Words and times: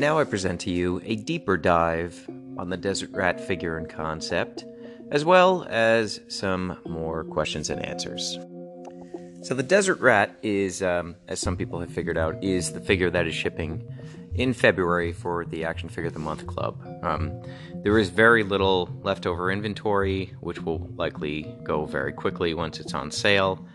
And 0.00 0.06
now 0.06 0.18
I 0.18 0.24
present 0.24 0.62
to 0.62 0.70
you 0.70 1.02
a 1.04 1.14
deeper 1.14 1.58
dive 1.58 2.26
on 2.56 2.70
the 2.70 2.78
Desert 2.78 3.10
Rat 3.12 3.38
figure 3.38 3.76
and 3.76 3.86
concept, 3.86 4.64
as 5.10 5.26
well 5.26 5.66
as 5.68 6.22
some 6.26 6.78
more 6.88 7.24
questions 7.24 7.68
and 7.68 7.84
answers. 7.84 8.38
So, 9.42 9.52
the 9.52 9.62
Desert 9.62 10.00
Rat 10.00 10.38
is, 10.42 10.82
um, 10.82 11.16
as 11.28 11.38
some 11.38 11.54
people 11.54 11.80
have 11.80 11.92
figured 11.92 12.16
out, 12.16 12.42
is 12.42 12.72
the 12.72 12.80
figure 12.80 13.10
that 13.10 13.26
is 13.26 13.34
shipping 13.34 13.86
in 14.34 14.54
February 14.54 15.12
for 15.12 15.44
the 15.44 15.66
Action 15.66 15.90
Figure 15.90 16.08
of 16.08 16.14
the 16.14 16.18
Month 16.18 16.46
Club. 16.46 16.82
Um, 17.02 17.42
there 17.82 17.98
is 17.98 18.08
very 18.08 18.42
little 18.42 18.88
leftover 19.02 19.50
inventory, 19.50 20.32
which 20.40 20.62
will 20.62 20.90
likely 20.96 21.54
go 21.62 21.84
very 21.84 22.14
quickly 22.14 22.54
once 22.54 22.80
it's 22.80 22.94
on 22.94 23.10
sale. 23.10 23.66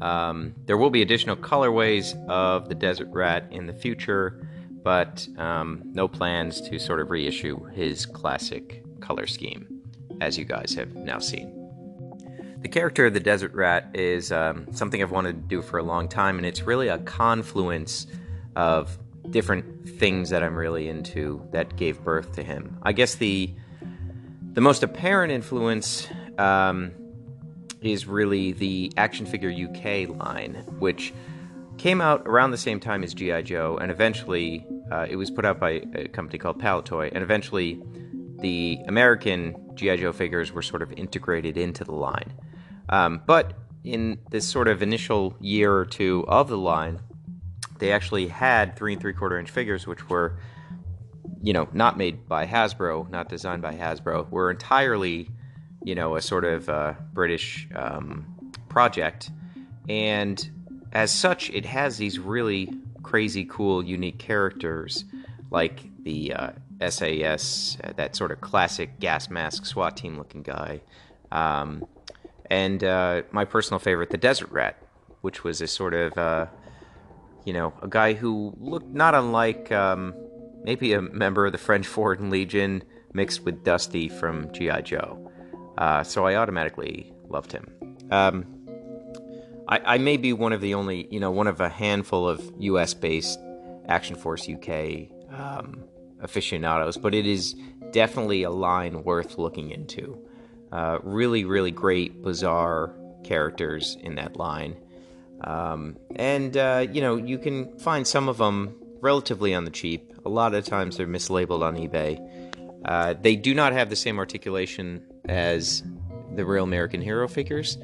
Um, 0.00 0.54
there 0.66 0.76
will 0.76 0.90
be 0.90 1.02
additional 1.02 1.34
colorways 1.34 2.14
of 2.28 2.68
the 2.68 2.76
Desert 2.76 3.08
Rat 3.10 3.48
in 3.50 3.66
the 3.66 3.74
future, 3.74 4.46
but 4.82 5.26
um, 5.38 5.82
no 5.86 6.08
plans 6.08 6.60
to 6.62 6.78
sort 6.78 7.00
of 7.00 7.10
reissue 7.10 7.64
his 7.66 8.06
classic 8.06 8.82
color 9.00 9.26
scheme, 9.26 9.82
as 10.20 10.38
you 10.38 10.44
guys 10.44 10.74
have 10.74 10.94
now 10.94 11.18
seen. 11.18 11.58
The 12.62 12.68
character 12.68 13.06
of 13.06 13.14
the 13.14 13.20
Desert 13.20 13.52
Rat 13.54 13.90
is 13.94 14.30
um, 14.30 14.66
something 14.72 15.02
I've 15.02 15.10
wanted 15.10 15.32
to 15.32 15.48
do 15.48 15.62
for 15.62 15.78
a 15.78 15.82
long 15.82 16.08
time, 16.08 16.36
and 16.36 16.46
it's 16.46 16.62
really 16.62 16.88
a 16.88 16.98
confluence 16.98 18.06
of 18.54 18.98
different 19.30 19.88
things 19.98 20.30
that 20.30 20.42
I'm 20.42 20.56
really 20.56 20.88
into 20.88 21.46
that 21.52 21.76
gave 21.76 22.02
birth 22.02 22.32
to 22.34 22.42
him. 22.42 22.78
I 22.82 22.92
guess 22.92 23.16
the 23.16 23.52
the 24.52 24.60
most 24.60 24.82
apparent 24.82 25.32
influence 25.32 26.06
um, 26.38 26.92
is 27.80 28.06
really 28.06 28.52
the 28.52 28.92
Action 28.96 29.26
Figure 29.26 29.50
UK 29.50 30.08
line, 30.08 30.64
which 30.78 31.12
came 31.82 32.00
out 32.00 32.22
around 32.26 32.52
the 32.52 32.56
same 32.56 32.78
time 32.78 33.02
as 33.02 33.12
GI 33.12 33.42
Joe, 33.42 33.76
and 33.76 33.90
eventually 33.90 34.64
uh, 34.92 35.04
it 35.10 35.16
was 35.16 35.32
put 35.32 35.44
out 35.44 35.58
by 35.58 35.82
a 35.96 36.06
company 36.06 36.38
called 36.38 36.60
Palitoy, 36.60 37.10
and 37.12 37.24
eventually 37.24 37.82
the 38.38 38.78
American 38.86 39.56
GI 39.74 39.96
Joe 39.96 40.12
figures 40.12 40.52
were 40.52 40.62
sort 40.62 40.82
of 40.82 40.92
integrated 40.92 41.56
into 41.56 41.82
the 41.82 41.90
line. 41.90 42.34
Um, 42.88 43.20
but 43.26 43.54
in 43.82 44.20
this 44.30 44.46
sort 44.46 44.68
of 44.68 44.80
initial 44.80 45.34
year 45.40 45.74
or 45.74 45.84
two 45.84 46.24
of 46.28 46.48
the 46.48 46.56
line, 46.56 47.00
they 47.80 47.90
actually 47.90 48.28
had 48.28 48.76
three 48.76 48.92
and 48.92 49.02
three 49.02 49.12
quarter 49.12 49.36
inch 49.36 49.50
figures, 49.50 49.84
which 49.84 50.08
were, 50.08 50.38
you 51.42 51.52
know, 51.52 51.66
not 51.72 51.98
made 51.98 52.28
by 52.28 52.46
Hasbro, 52.46 53.10
not 53.10 53.28
designed 53.28 53.60
by 53.60 53.74
Hasbro, 53.74 54.30
were 54.30 54.52
entirely, 54.52 55.30
you 55.82 55.96
know, 55.96 56.14
a 56.14 56.22
sort 56.22 56.44
of 56.44 56.68
uh, 56.68 56.94
British 57.12 57.66
um, 57.74 58.52
project. 58.68 59.32
And 59.88 60.48
as 60.92 61.12
such, 61.12 61.50
it 61.50 61.66
has 61.66 61.96
these 61.96 62.18
really 62.18 62.72
crazy, 63.02 63.44
cool, 63.44 63.82
unique 63.82 64.18
characters 64.18 65.04
like 65.50 65.82
the 66.02 66.32
uh, 66.32 66.50
SAS, 66.88 67.76
uh, 67.84 67.92
that 67.96 68.16
sort 68.16 68.30
of 68.30 68.40
classic 68.40 68.98
gas 69.00 69.28
mask 69.28 69.66
SWAT 69.66 69.96
team 69.96 70.16
looking 70.16 70.42
guy. 70.42 70.80
Um, 71.30 71.86
and 72.50 72.82
uh, 72.84 73.22
my 73.30 73.44
personal 73.44 73.78
favorite, 73.78 74.10
the 74.10 74.18
Desert 74.18 74.50
Rat, 74.50 74.76
which 75.20 75.44
was 75.44 75.60
a 75.60 75.66
sort 75.66 75.94
of 75.94 76.16
uh, 76.18 76.46
you 77.44 77.52
know, 77.52 77.72
a 77.82 77.88
guy 77.88 78.12
who 78.12 78.54
looked 78.60 78.88
not 78.88 79.14
unlike 79.14 79.72
um, 79.72 80.14
maybe 80.62 80.92
a 80.92 81.02
member 81.02 81.46
of 81.46 81.52
the 81.52 81.58
French 81.58 81.86
Foreign 81.86 82.30
Legion 82.30 82.82
mixed 83.12 83.44
with 83.44 83.64
Dusty 83.64 84.08
from 84.08 84.52
G.I. 84.52 84.80
Joe. 84.82 85.30
Uh, 85.78 86.02
so 86.02 86.26
I 86.26 86.36
automatically 86.36 87.12
loved 87.28 87.52
him. 87.52 87.66
Um, 88.10 88.51
I, 89.72 89.94
I, 89.94 89.98
may 89.98 90.18
be 90.18 90.34
one 90.34 90.52
of 90.52 90.60
the 90.60 90.74
only, 90.74 91.08
you 91.10 91.18
know, 91.18 91.30
one 91.30 91.46
of 91.46 91.58
a 91.60 91.68
handful 91.70 92.28
of 92.28 92.52
US 92.58 92.92
based 92.92 93.38
Action 93.88 94.16
Force 94.16 94.46
UK 94.46 95.08
um, 95.30 95.84
aficionados, 96.20 96.98
but 96.98 97.14
it 97.14 97.26
is 97.26 97.54
definitely 97.90 98.42
a 98.42 98.50
line 98.50 99.02
worth 99.02 99.38
looking 99.38 99.70
into. 99.70 100.18
Uh, 100.70 100.98
really, 101.02 101.46
really 101.46 101.70
great, 101.70 102.22
bizarre 102.22 102.94
characters 103.24 103.96
in 104.02 104.16
that 104.16 104.36
line. 104.36 104.76
Um, 105.42 105.96
and, 106.16 106.54
uh, 106.54 106.86
you 106.92 107.00
know, 107.00 107.16
you 107.16 107.38
can 107.38 107.78
find 107.78 108.06
some 108.06 108.28
of 108.28 108.36
them 108.36 108.74
relatively 109.00 109.54
on 109.54 109.64
the 109.64 109.70
cheap. 109.70 110.12
A 110.26 110.28
lot 110.28 110.54
of 110.54 110.66
times 110.66 110.98
they're 110.98 111.06
mislabeled 111.06 111.62
on 111.62 111.76
eBay. 111.76 112.20
Uh, 112.84 113.14
they 113.18 113.36
do 113.36 113.54
not 113.54 113.72
have 113.72 113.88
the 113.88 113.96
same 113.96 114.18
articulation 114.18 115.02
as 115.26 115.82
the 116.34 116.44
real 116.44 116.64
American 116.64 117.00
Hero 117.00 117.26
figures. 117.26 117.78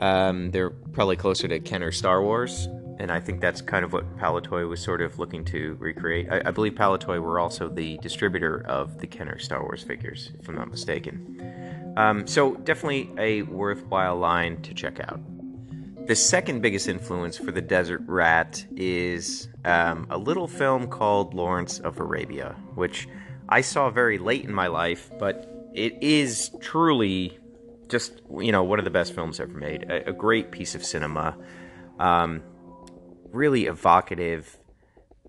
Um, 0.00 0.50
they're 0.50 0.70
probably 0.70 1.16
closer 1.16 1.46
to 1.48 1.60
Kenner 1.60 1.92
Star 1.92 2.22
Wars, 2.22 2.68
and 2.98 3.10
I 3.12 3.20
think 3.20 3.40
that's 3.40 3.60
kind 3.60 3.84
of 3.84 3.92
what 3.92 4.16
Palitoy 4.16 4.68
was 4.68 4.80
sort 4.80 5.02
of 5.02 5.18
looking 5.18 5.44
to 5.46 5.76
recreate. 5.78 6.28
I, 6.30 6.42
I 6.46 6.50
believe 6.50 6.72
Palitoy 6.72 7.20
were 7.20 7.38
also 7.38 7.68
the 7.68 7.98
distributor 7.98 8.64
of 8.66 8.98
the 8.98 9.06
Kenner 9.06 9.38
Star 9.38 9.62
Wars 9.62 9.82
figures, 9.82 10.32
if 10.40 10.48
I'm 10.48 10.56
not 10.56 10.70
mistaken. 10.70 11.94
Um, 11.96 12.26
so, 12.26 12.54
definitely 12.54 13.10
a 13.18 13.42
worthwhile 13.42 14.16
line 14.16 14.62
to 14.62 14.74
check 14.74 15.00
out. 15.00 15.20
The 16.06 16.16
second 16.16 16.62
biggest 16.62 16.88
influence 16.88 17.36
for 17.36 17.52
the 17.52 17.60
Desert 17.60 18.02
Rat 18.06 18.64
is 18.74 19.48
um, 19.64 20.06
a 20.10 20.16
little 20.16 20.48
film 20.48 20.88
called 20.88 21.34
Lawrence 21.34 21.78
of 21.78 22.00
Arabia, 22.00 22.56
which 22.74 23.06
I 23.48 23.60
saw 23.60 23.90
very 23.90 24.18
late 24.18 24.44
in 24.44 24.52
my 24.52 24.68
life, 24.68 25.10
but 25.18 25.68
it 25.74 26.02
is 26.02 26.50
truly 26.60 27.38
just 27.90 28.22
you 28.38 28.52
know 28.52 28.62
one 28.62 28.78
of 28.78 28.84
the 28.84 28.90
best 28.90 29.14
films 29.14 29.40
ever 29.40 29.52
made. 29.52 29.84
A, 29.90 30.08
a 30.10 30.12
great 30.12 30.50
piece 30.50 30.74
of 30.74 30.84
cinema, 30.84 31.36
um, 31.98 32.42
really 33.30 33.66
evocative, 33.66 34.56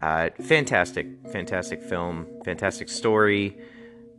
uh, 0.02 0.30
fantastic, 0.42 1.08
fantastic 1.32 1.82
film, 1.82 2.28
fantastic 2.46 2.88
story. 2.90 3.58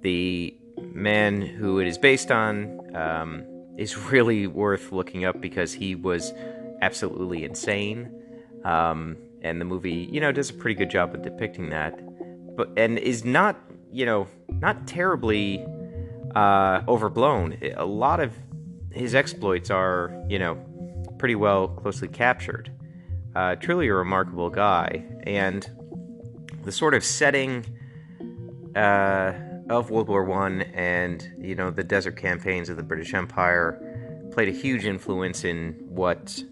The 0.03 0.57
man 0.93 1.41
who 1.41 1.79
it 1.79 1.87
is 1.87 1.97
based 1.97 2.31
on. 2.31 2.97
Um, 2.97 3.47
is 3.77 3.97
really 3.97 4.47
worth 4.47 4.93
looking 4.93 5.25
up 5.25 5.41
because 5.41 5.73
he 5.73 5.95
was 5.95 6.33
absolutely 6.81 7.45
insane. 7.45 8.11
Um, 8.65 9.17
and 9.43 9.61
the 9.61 9.65
movie, 9.65 10.09
you 10.13 10.21
know, 10.21 10.31
does 10.31 10.51
a 10.51 10.55
pretty 10.55 10.75
good 10.75 10.91
job 10.91 11.15
of 11.15 11.23
depicting 11.23 11.71
that, 11.71 11.99
but 12.57 12.71
and 12.77 12.99
is 12.99 13.25
not, 13.25 13.59
you 13.91 14.07
know, 14.07 14.29
not 14.49 14.87
terribly 14.87 15.65
uh, 16.35 16.83
overblown. 16.89 17.59
A 17.77 17.85
lot 17.85 18.21
of 18.21 18.37
his 18.91 19.15
exploits 19.15 19.71
are, 19.71 20.25
you 20.29 20.39
know, 20.39 20.57
pretty 21.19 21.35
well 21.35 21.69
closely 21.69 22.09
captured. 22.09 22.71
Uh, 23.35 23.55
truly 23.57 23.89
a 23.89 23.95
remarkable 23.95 24.51
guy, 24.51 25.05
and 25.23 25.71
the 26.65 26.73
sort 26.73 26.93
of 26.93 27.03
setting 27.03 27.65
uh, 28.77 29.33
of 29.71 29.91
World 29.91 30.09
War 30.09 30.25
One 30.25 30.63
and 30.75 31.33
you 31.39 31.55
know 31.55 31.71
the 31.71 31.83
desert 31.83 32.17
campaigns 32.17 32.69
of 32.69 32.77
the 32.77 32.83
British 32.83 33.15
Empire 33.15 33.81
played 34.33 34.49
a 34.49 34.53
huge 34.53 34.85
influence 34.85 35.45
in 35.45 35.77
what 35.89 36.43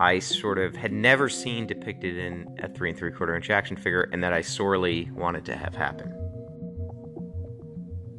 I 0.00 0.18
sort 0.18 0.58
of 0.58 0.76
had 0.76 0.92
never 0.92 1.28
seen 1.28 1.66
depicted 1.66 2.16
in 2.16 2.56
a 2.62 2.68
three 2.68 2.90
and 2.90 2.98
three 2.98 3.10
quarter 3.10 3.34
inch 3.34 3.50
action 3.50 3.76
figure, 3.76 4.08
and 4.12 4.22
that 4.22 4.32
I 4.32 4.42
sorely 4.42 5.10
wanted 5.12 5.44
to 5.46 5.56
have 5.56 5.74
happen. 5.74 6.27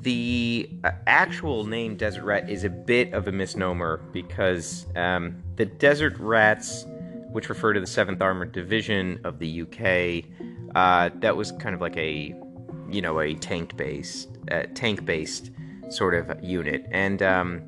The 0.01 0.69
uh, 0.83 0.91
actual 1.07 1.65
name 1.65 1.97
Desert 1.97 2.23
Rat 2.23 2.49
is 2.49 2.63
a 2.63 2.69
bit 2.69 3.13
of 3.13 3.27
a 3.27 3.31
misnomer 3.31 3.97
because 4.13 4.85
um, 4.95 5.43
the 5.55 5.65
Desert 5.65 6.17
Rats, 6.19 6.85
which 7.31 7.49
refer 7.49 7.73
to 7.73 7.79
the 7.79 7.85
7th 7.85 8.21
Armored 8.21 8.53
Division 8.53 9.19
of 9.25 9.39
the 9.39 9.61
UK, 9.61 10.25
uh, 10.75 11.09
that 11.19 11.35
was 11.35 11.51
kind 11.53 11.75
of 11.75 11.81
like 11.81 11.97
a, 11.97 12.33
you 12.89 13.01
know, 13.01 13.19
a 13.19 13.35
tank 13.35 13.75
based, 13.75 14.29
uh, 14.51 14.63
tank 14.73 15.05
based 15.05 15.51
sort 15.89 16.13
of 16.13 16.41
unit, 16.43 16.85
and 16.91 17.21
um, 17.21 17.63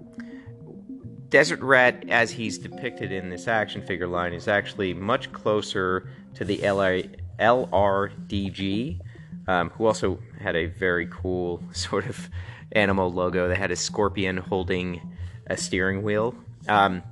Desert 1.31 1.61
Rat, 1.61 2.03
as 2.09 2.29
he's 2.29 2.57
depicted 2.57 3.13
in 3.13 3.29
this 3.29 3.47
action 3.47 3.81
figure 3.81 4.07
line, 4.07 4.33
is 4.33 4.49
actually 4.49 4.93
much 4.93 5.31
closer 5.31 6.09
to 6.35 6.43
the 6.43 6.57
LR, 6.57 7.09
LRDG, 7.39 8.99
um, 9.47 9.69
who 9.71 9.85
also 9.85 10.19
had 10.39 10.55
a 10.55 10.65
very 10.65 11.07
cool 11.07 11.61
sort 11.71 12.05
of 12.07 12.29
animal 12.71 13.11
logo. 13.11 13.47
They 13.47 13.55
had 13.55 13.71
a 13.71 13.75
scorpion 13.75 14.37
holding 14.37 15.01
a 15.47 15.57
steering 15.57 16.03
wheel. 16.03 16.35
Um, 16.67 17.03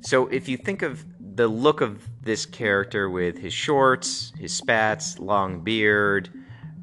so 0.00 0.26
if 0.26 0.48
you 0.48 0.56
think 0.56 0.82
of 0.82 1.04
the 1.36 1.48
look 1.48 1.80
of 1.80 2.08
this 2.22 2.46
character 2.46 3.08
with 3.10 3.38
his 3.38 3.52
shorts, 3.52 4.32
his 4.38 4.52
spats, 4.52 5.18
long 5.18 5.60
beard, 5.60 6.30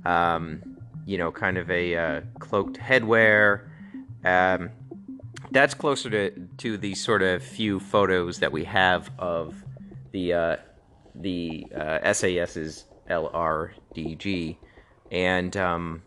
um, 0.05 0.61
you 1.05 1.17
know, 1.17 1.31
kind 1.31 1.57
of 1.57 1.69
a 1.69 1.95
uh, 1.95 2.21
cloaked 2.39 2.77
headwear. 2.77 3.67
Um, 4.23 4.69
that's 5.51 5.73
closer 5.73 6.09
to 6.09 6.31
to 6.57 6.77
the 6.77 6.95
sort 6.95 7.21
of 7.21 7.43
few 7.43 7.79
photos 7.79 8.39
that 8.39 8.51
we 8.51 8.63
have 8.63 9.11
of 9.19 9.63
the 10.11 10.33
uh, 10.33 10.55
the 11.15 11.67
uh, 11.75 12.13
SAS's 12.13 12.85
LRDG, 13.09 14.57
and 15.13 15.55
um, 15.55 16.01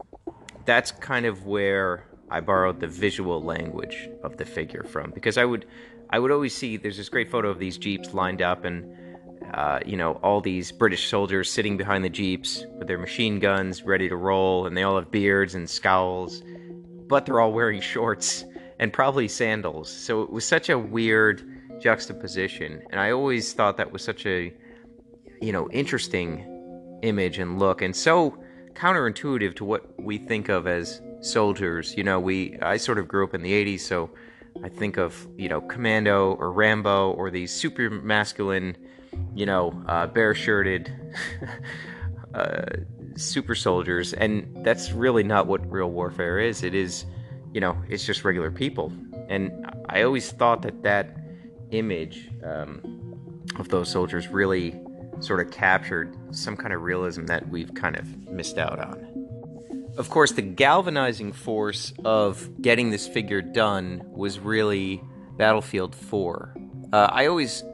that's 0.66 0.90
kind 0.90 1.24
of 1.24 1.46
where 1.46 2.04
I 2.28 2.40
borrowed 2.40 2.80
the 2.80 2.88
visual 2.88 3.42
language 3.42 4.10
of 4.22 4.36
the 4.36 4.44
figure 4.44 4.82
from 4.82 5.12
because 5.12 5.38
I 5.38 5.44
would 5.44 5.64
I 6.10 6.18
would 6.18 6.30
always 6.30 6.54
see 6.54 6.76
there's 6.76 6.96
this 6.96 7.08
great 7.08 7.30
photo 7.30 7.48
of 7.48 7.58
these 7.58 7.78
jeeps 7.78 8.12
lined 8.12 8.42
up 8.42 8.64
and 8.64 8.96
uh, 9.54 9.78
you 9.86 9.96
know, 9.96 10.14
all 10.22 10.40
these 10.40 10.72
British 10.72 11.08
soldiers 11.08 11.50
sitting 11.50 11.76
behind 11.76 12.04
the 12.04 12.08
jeeps 12.08 12.64
with 12.78 12.88
their 12.88 12.98
machine 12.98 13.38
guns 13.38 13.82
ready 13.84 14.08
to 14.08 14.16
roll, 14.16 14.66
and 14.66 14.76
they 14.76 14.82
all 14.82 14.96
have 14.96 15.10
beards 15.10 15.54
and 15.54 15.70
scowls, 15.70 16.42
but 17.06 17.24
they're 17.24 17.40
all 17.40 17.52
wearing 17.52 17.80
shorts 17.94 18.44
and 18.80 18.92
probably 18.92 19.28
sandals. 19.28 19.88
So 19.88 20.22
it 20.22 20.30
was 20.30 20.44
such 20.44 20.68
a 20.68 20.78
weird 20.78 21.80
juxtaposition, 21.80 22.82
and 22.90 23.00
I 23.00 23.12
always 23.12 23.52
thought 23.52 23.76
that 23.76 23.92
was 23.92 24.02
such 24.02 24.26
a, 24.26 24.52
you 25.40 25.52
know, 25.52 25.70
interesting 25.70 26.98
image 27.02 27.38
and 27.38 27.58
look, 27.58 27.82
and 27.82 27.94
so 27.94 28.36
counterintuitive 28.76 29.56
to 29.56 29.64
what 29.64 30.00
we 30.00 30.18
think 30.18 30.48
of 30.48 30.66
as 30.66 31.00
soldiers. 31.20 31.96
You 31.96 32.04
know, 32.04 32.20
we 32.20 32.58
I 32.60 32.76
sort 32.76 32.98
of 32.98 33.08
grew 33.08 33.24
up 33.24 33.34
in 33.34 33.42
the 33.42 33.52
'80s, 33.52 33.80
so 33.80 34.10
I 34.62 34.68
think 34.68 34.96
of 34.96 35.26
you 35.36 35.48
know 35.48 35.60
Commando 35.60 36.34
or 36.34 36.52
Rambo 36.52 37.12
or 37.12 37.30
these 37.30 37.52
super 37.52 37.90
masculine, 37.90 38.76
you 39.34 39.46
know, 39.46 39.82
uh, 39.88 40.06
bare-shirted 40.06 40.92
uh, 42.34 42.66
super 43.16 43.54
soldiers, 43.54 44.12
and 44.12 44.64
that's 44.64 44.92
really 44.92 45.22
not 45.22 45.46
what 45.46 45.68
real 45.70 45.90
warfare 45.90 46.38
is. 46.38 46.62
It 46.62 46.74
is, 46.74 47.06
you 47.52 47.60
know, 47.60 47.76
it's 47.88 48.04
just 48.04 48.24
regular 48.24 48.50
people, 48.50 48.92
and 49.28 49.50
I 49.88 50.02
always 50.02 50.30
thought 50.30 50.62
that 50.62 50.82
that 50.82 51.16
image 51.70 52.30
um, 52.44 52.80
of 53.58 53.68
those 53.68 53.90
soldiers 53.90 54.28
really 54.28 54.80
sort 55.20 55.40
of 55.40 55.50
captured 55.50 56.16
some 56.30 56.56
kind 56.56 56.72
of 56.72 56.82
realism 56.82 57.26
that 57.26 57.48
we've 57.48 57.72
kind 57.74 57.96
of 57.96 58.28
missed 58.28 58.58
out 58.58 58.78
on. 58.78 59.26
Of 59.96 60.10
course, 60.10 60.32
the 60.32 60.42
galvanizing 60.42 61.32
force 61.32 61.94
of 62.04 62.60
getting 62.60 62.90
this 62.90 63.08
figure 63.08 63.40
done 63.40 64.02
was 64.06 64.38
really 64.38 65.02
Battlefield 65.36 65.94
4. 65.94 66.54
Uh, 66.92 67.08
I 67.10 67.26
always 67.26 67.64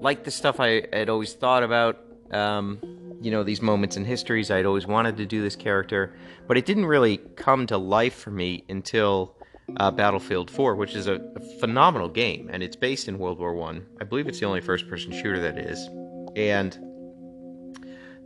liked 0.00 0.24
the 0.24 0.30
stuff 0.30 0.60
I 0.60 0.86
had 0.92 1.08
always 1.08 1.32
thought 1.32 1.62
about, 1.62 1.98
um, 2.30 2.78
you 3.20 3.30
know, 3.30 3.42
these 3.42 3.60
moments 3.60 3.96
in 3.96 4.04
histories. 4.04 4.50
I'd 4.50 4.66
always 4.66 4.86
wanted 4.86 5.16
to 5.16 5.26
do 5.26 5.42
this 5.42 5.56
character, 5.56 6.16
but 6.46 6.56
it 6.56 6.66
didn't 6.66 6.86
really 6.86 7.18
come 7.34 7.66
to 7.66 7.78
life 7.78 8.14
for 8.14 8.30
me 8.30 8.64
until 8.68 9.36
uh, 9.78 9.90
Battlefield 9.90 10.50
4, 10.50 10.76
which 10.76 10.94
is 10.94 11.06
a, 11.06 11.14
a, 11.34 11.40
phenomenal 11.58 12.08
game, 12.08 12.48
and 12.52 12.62
it's 12.62 12.76
based 12.76 13.08
in 13.08 13.18
World 13.18 13.38
War 13.38 13.54
One. 13.54 13.86
I. 14.00 14.02
I 14.02 14.04
believe 14.04 14.28
it's 14.28 14.38
the 14.38 14.46
only 14.46 14.60
first-person 14.60 15.12
shooter 15.12 15.40
that 15.40 15.58
is, 15.58 15.88
and 16.36 16.78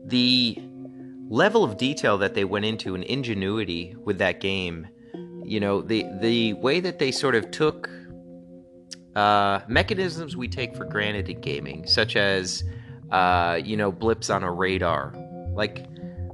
the 0.05 0.59
level 1.29 1.63
of 1.63 1.79
detail 1.79 2.19
that 2.19 2.35
they 2.35 2.45
went 2.45 2.65
into 2.65 2.95
and 2.95 3.05
ingenuity 3.05 3.95
with 4.05 4.19
that 4.19 4.41
game, 4.41 4.89
you 5.45 5.61
know, 5.61 5.81
the 5.81 6.05
the 6.21 6.53
way 6.55 6.81
that 6.81 6.99
they 6.99 7.13
sort 7.13 7.35
of 7.35 7.51
took 7.51 7.89
uh, 9.15 9.61
mechanisms 9.69 10.37
we 10.37 10.49
take 10.49 10.77
for 10.77 10.85
granted 10.85 11.29
in 11.29 11.41
gaming, 11.41 11.87
such 11.87 12.17
as 12.17 12.65
uh, 13.11 13.61
you 13.65 13.77
know 13.77 13.91
blips 13.91 14.29
on 14.29 14.43
a 14.43 14.53
radar, 14.53 15.15
like. 15.55 15.87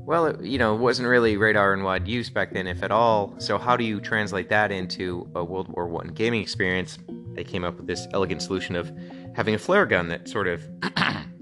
Well, 0.08 0.26
it, 0.26 0.40
you 0.40 0.56
know, 0.56 0.76
it 0.76 0.78
wasn't 0.78 1.08
really 1.08 1.36
radar 1.36 1.74
in 1.74 1.82
wide 1.82 2.06
use 2.06 2.30
back 2.30 2.52
then, 2.52 2.68
if 2.68 2.84
at 2.84 2.92
all. 2.92 3.34
So, 3.38 3.58
how 3.58 3.76
do 3.76 3.82
you 3.82 4.00
translate 4.00 4.48
that 4.50 4.70
into 4.70 5.28
a 5.34 5.42
World 5.42 5.66
War 5.66 5.88
One 5.88 6.06
gaming 6.06 6.40
experience? 6.40 6.96
They 7.34 7.42
came 7.42 7.64
up 7.64 7.76
with 7.76 7.88
this 7.88 8.06
elegant 8.12 8.40
solution 8.40 8.76
of 8.76 8.92
having 9.34 9.56
a 9.56 9.58
flare 9.58 9.84
gun 9.84 10.06
that 10.06 10.28
sort 10.28 10.46
of 10.46 10.62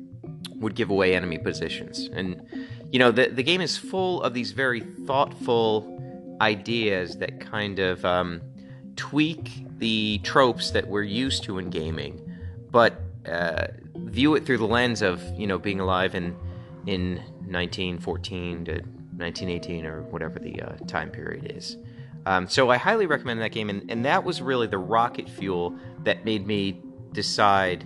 would 0.65 0.75
give 0.75 0.91
away 0.91 1.15
enemy 1.15 1.39
positions. 1.39 2.11
And 2.13 2.43
you 2.91 2.99
know, 2.99 3.13
the 3.13 3.29
the 3.29 3.43
game 3.43 3.61
is 3.61 3.77
full 3.77 4.23
of 4.23 4.35
these 4.35 4.51
very 4.51 4.81
thoughtful 4.81 5.91
ideas 6.41 7.19
that 7.19 7.39
kind 7.41 7.79
of 7.79 8.05
um, 8.05 8.41
tweak 8.97 9.65
the 9.79 10.19
tropes 10.25 10.73
that 10.73 10.89
we're 10.89 11.03
used 11.03 11.45
to 11.45 11.59
in 11.59 11.71
gaming, 11.71 12.21
but 12.71 13.01
uh, 13.29 13.69
view 13.95 14.35
it 14.35 14.45
through 14.45 14.59
the 14.59 14.67
lens 14.67 15.03
of 15.03 15.23
you 15.39 15.47
know 15.47 15.59
being 15.59 15.81
alive 15.81 16.15
in 16.15 16.37
in 16.87 17.17
1914 17.47 18.65
to 18.65 18.73
1918 18.73 19.87
or 19.87 20.03
whatever 20.03 20.39
the 20.39 20.61
uh, 20.61 20.73
time 20.87 21.11
period 21.11 21.53
is. 21.55 21.77
Um, 22.27 22.49
so 22.49 22.71
I 22.71 22.79
highly 22.79 23.07
recommend 23.07 23.41
that 23.43 23.53
game, 23.53 23.69
and, 23.69 23.91
and 23.91 24.05
that 24.07 24.25
was 24.25 24.41
really 24.41 24.67
the 24.67 24.79
rocket 24.79 25.29
fuel 25.29 25.77
that 26.05 26.25
made 26.25 26.47
me 26.47 26.81
decide 27.13 27.85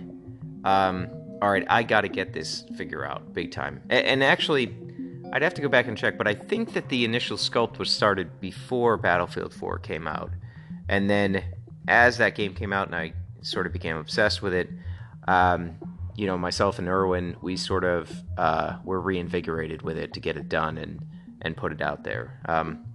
um, 0.63 1.09
all 1.41 1.51
right, 1.51 1.65
I 1.69 1.83
got 1.83 2.01
to 2.01 2.09
get 2.09 2.33
this 2.33 2.63
figure 2.75 3.05
out 3.05 3.33
big 3.33 3.51
time. 3.51 3.81
And, 3.89 4.05
and 4.05 4.23
actually, 4.23 4.75
I'd 5.31 5.41
have 5.41 5.53
to 5.55 5.61
go 5.61 5.69
back 5.69 5.87
and 5.87 5.97
check, 5.97 6.17
but 6.17 6.27
I 6.27 6.33
think 6.33 6.73
that 6.73 6.89
the 6.89 7.05
initial 7.05 7.37
sculpt 7.37 7.77
was 7.77 7.91
started 7.91 8.39
before 8.39 8.97
Battlefield 8.97 9.53
4 9.53 9.79
came 9.79 10.07
out. 10.07 10.31
And 10.87 11.09
then 11.09 11.43
as 11.87 12.17
that 12.17 12.35
game 12.35 12.55
came 12.55 12.73
out 12.73 12.87
and 12.87 12.95
I 12.95 13.13
sort 13.41 13.67
of 13.67 13.73
became 13.73 13.95
obsessed 13.95 14.41
with 14.41 14.53
it, 14.53 14.69
um, 15.27 15.75
you 16.15 16.25
know, 16.25 16.37
myself 16.37 16.79
and 16.79 16.87
Erwin, 16.87 17.37
we 17.41 17.55
sort 17.55 17.83
of 17.83 18.11
uh, 18.37 18.77
were 18.83 18.99
reinvigorated 18.99 19.83
with 19.83 19.97
it 19.97 20.13
to 20.13 20.19
get 20.19 20.35
it 20.35 20.49
done 20.49 20.77
and, 20.77 21.05
and 21.41 21.55
put 21.55 21.71
it 21.71 21.81
out 21.81 22.03
there. 22.03 22.39
Um, 22.45 22.85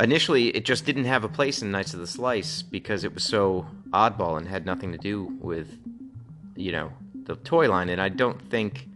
initially, 0.00 0.48
it 0.48 0.64
just 0.64 0.86
didn't 0.86 1.04
have 1.04 1.24
a 1.24 1.28
place 1.28 1.62
in 1.62 1.70
Knights 1.70 1.94
of 1.94 2.00
the 2.00 2.06
Slice 2.06 2.62
because 2.62 3.02
it 3.04 3.12
was 3.12 3.24
so 3.24 3.66
oddball 3.90 4.38
and 4.38 4.48
had 4.48 4.64
nothing 4.64 4.92
to 4.92 4.98
do 4.98 5.36
with, 5.40 5.76
you 6.56 6.72
know, 6.72 6.92
the 7.36 7.44
toy 7.44 7.68
line, 7.68 7.88
and 7.88 8.00
I 8.00 8.08
don't 8.08 8.40
think. 8.50 8.88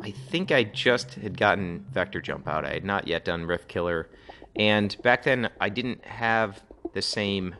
I 0.00 0.12
think 0.12 0.52
I 0.52 0.62
just 0.62 1.14
had 1.14 1.36
gotten 1.36 1.84
Vector 1.90 2.20
Jump 2.20 2.46
out. 2.46 2.64
I 2.64 2.72
had 2.72 2.84
not 2.84 3.08
yet 3.08 3.24
done 3.24 3.46
Rift 3.46 3.66
Killer, 3.66 4.08
and 4.54 4.96
back 5.02 5.24
then 5.24 5.50
I 5.60 5.68
didn't 5.70 6.04
have 6.04 6.62
the 6.94 7.02
same 7.02 7.56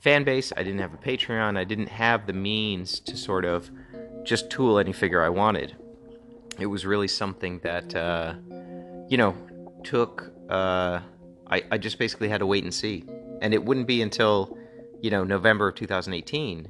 fan 0.00 0.24
base. 0.24 0.52
I 0.54 0.62
didn't 0.62 0.80
have 0.80 0.92
a 0.92 0.98
Patreon. 0.98 1.56
I 1.56 1.64
didn't 1.64 1.88
have 1.88 2.26
the 2.26 2.34
means 2.34 3.00
to 3.00 3.16
sort 3.16 3.46
of 3.46 3.70
just 4.24 4.50
tool 4.50 4.78
any 4.78 4.92
figure 4.92 5.22
I 5.22 5.30
wanted. 5.30 5.74
It 6.58 6.66
was 6.66 6.84
really 6.84 7.08
something 7.08 7.60
that, 7.60 7.94
uh, 7.96 8.34
you 9.08 9.16
know, 9.16 9.34
took. 9.82 10.30
Uh, 10.50 11.00
I, 11.46 11.62
I 11.70 11.78
just 11.78 11.98
basically 11.98 12.28
had 12.28 12.40
to 12.40 12.46
wait 12.46 12.64
and 12.64 12.74
see, 12.74 13.04
and 13.40 13.54
it 13.54 13.64
wouldn't 13.64 13.86
be 13.86 14.02
until, 14.02 14.58
you 15.00 15.10
know, 15.10 15.24
November 15.24 15.68
of 15.68 15.76
2018 15.76 16.68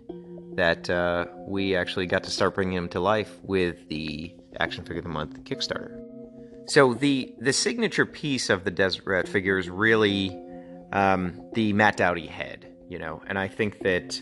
that 0.56 0.88
uh, 0.90 1.26
we 1.46 1.76
actually 1.76 2.06
got 2.06 2.24
to 2.24 2.30
start 2.30 2.54
bringing 2.54 2.76
him 2.76 2.88
to 2.90 3.00
life 3.00 3.38
with 3.42 3.88
the 3.88 4.34
Action 4.58 4.84
Figure 4.84 4.98
of 4.98 5.04
the 5.04 5.10
Month 5.10 5.42
Kickstarter. 5.44 6.00
So 6.66 6.94
the 6.94 7.34
the 7.40 7.52
signature 7.52 8.06
piece 8.06 8.48
of 8.48 8.64
the 8.64 8.70
Desert 8.70 9.04
Rat 9.06 9.28
figure 9.28 9.58
is 9.58 9.68
really 9.68 10.38
um, 10.92 11.50
the 11.52 11.72
Matt 11.72 11.96
Doughty 11.96 12.26
head, 12.26 12.66
you 12.88 12.98
know, 12.98 13.22
and 13.26 13.38
I 13.38 13.48
think 13.48 13.80
that 13.80 14.20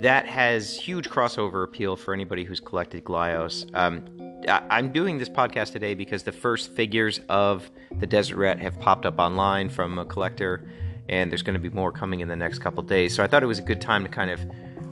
that 0.00 0.26
has 0.26 0.74
huge 0.74 1.10
crossover 1.10 1.62
appeal 1.62 1.96
for 1.96 2.14
anybody 2.14 2.44
who's 2.44 2.60
collected 2.60 3.04
Glyos. 3.04 3.68
Um, 3.74 4.06
I, 4.48 4.78
am 4.78 4.92
doing 4.92 5.18
this 5.18 5.28
podcast 5.28 5.72
today 5.72 5.94
because 5.94 6.22
the 6.22 6.32
first 6.32 6.72
figures 6.72 7.20
of 7.28 7.70
the 7.98 8.06
Desert 8.06 8.36
Rat 8.36 8.58
have 8.60 8.80
popped 8.80 9.04
up 9.04 9.18
online 9.18 9.68
from 9.68 9.98
a 9.98 10.06
collector, 10.06 10.66
and 11.10 11.30
there's 11.30 11.42
going 11.42 11.54
to 11.54 11.60
be 11.60 11.68
more 11.68 11.92
coming 11.92 12.20
in 12.20 12.28
the 12.28 12.36
next 12.36 12.60
couple 12.60 12.82
days. 12.82 13.14
So 13.14 13.22
I 13.22 13.26
thought 13.26 13.42
it 13.42 13.46
was 13.46 13.58
a 13.58 13.62
good 13.62 13.82
time 13.82 14.02
to 14.04 14.08
kind 14.08 14.30
of 14.30 14.40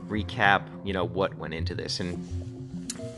recap, 0.09 0.67
you 0.85 0.93
know, 0.93 1.05
what 1.05 1.37
went 1.37 1.55
into 1.55 1.75
this. 1.75 2.00
And 2.00 2.17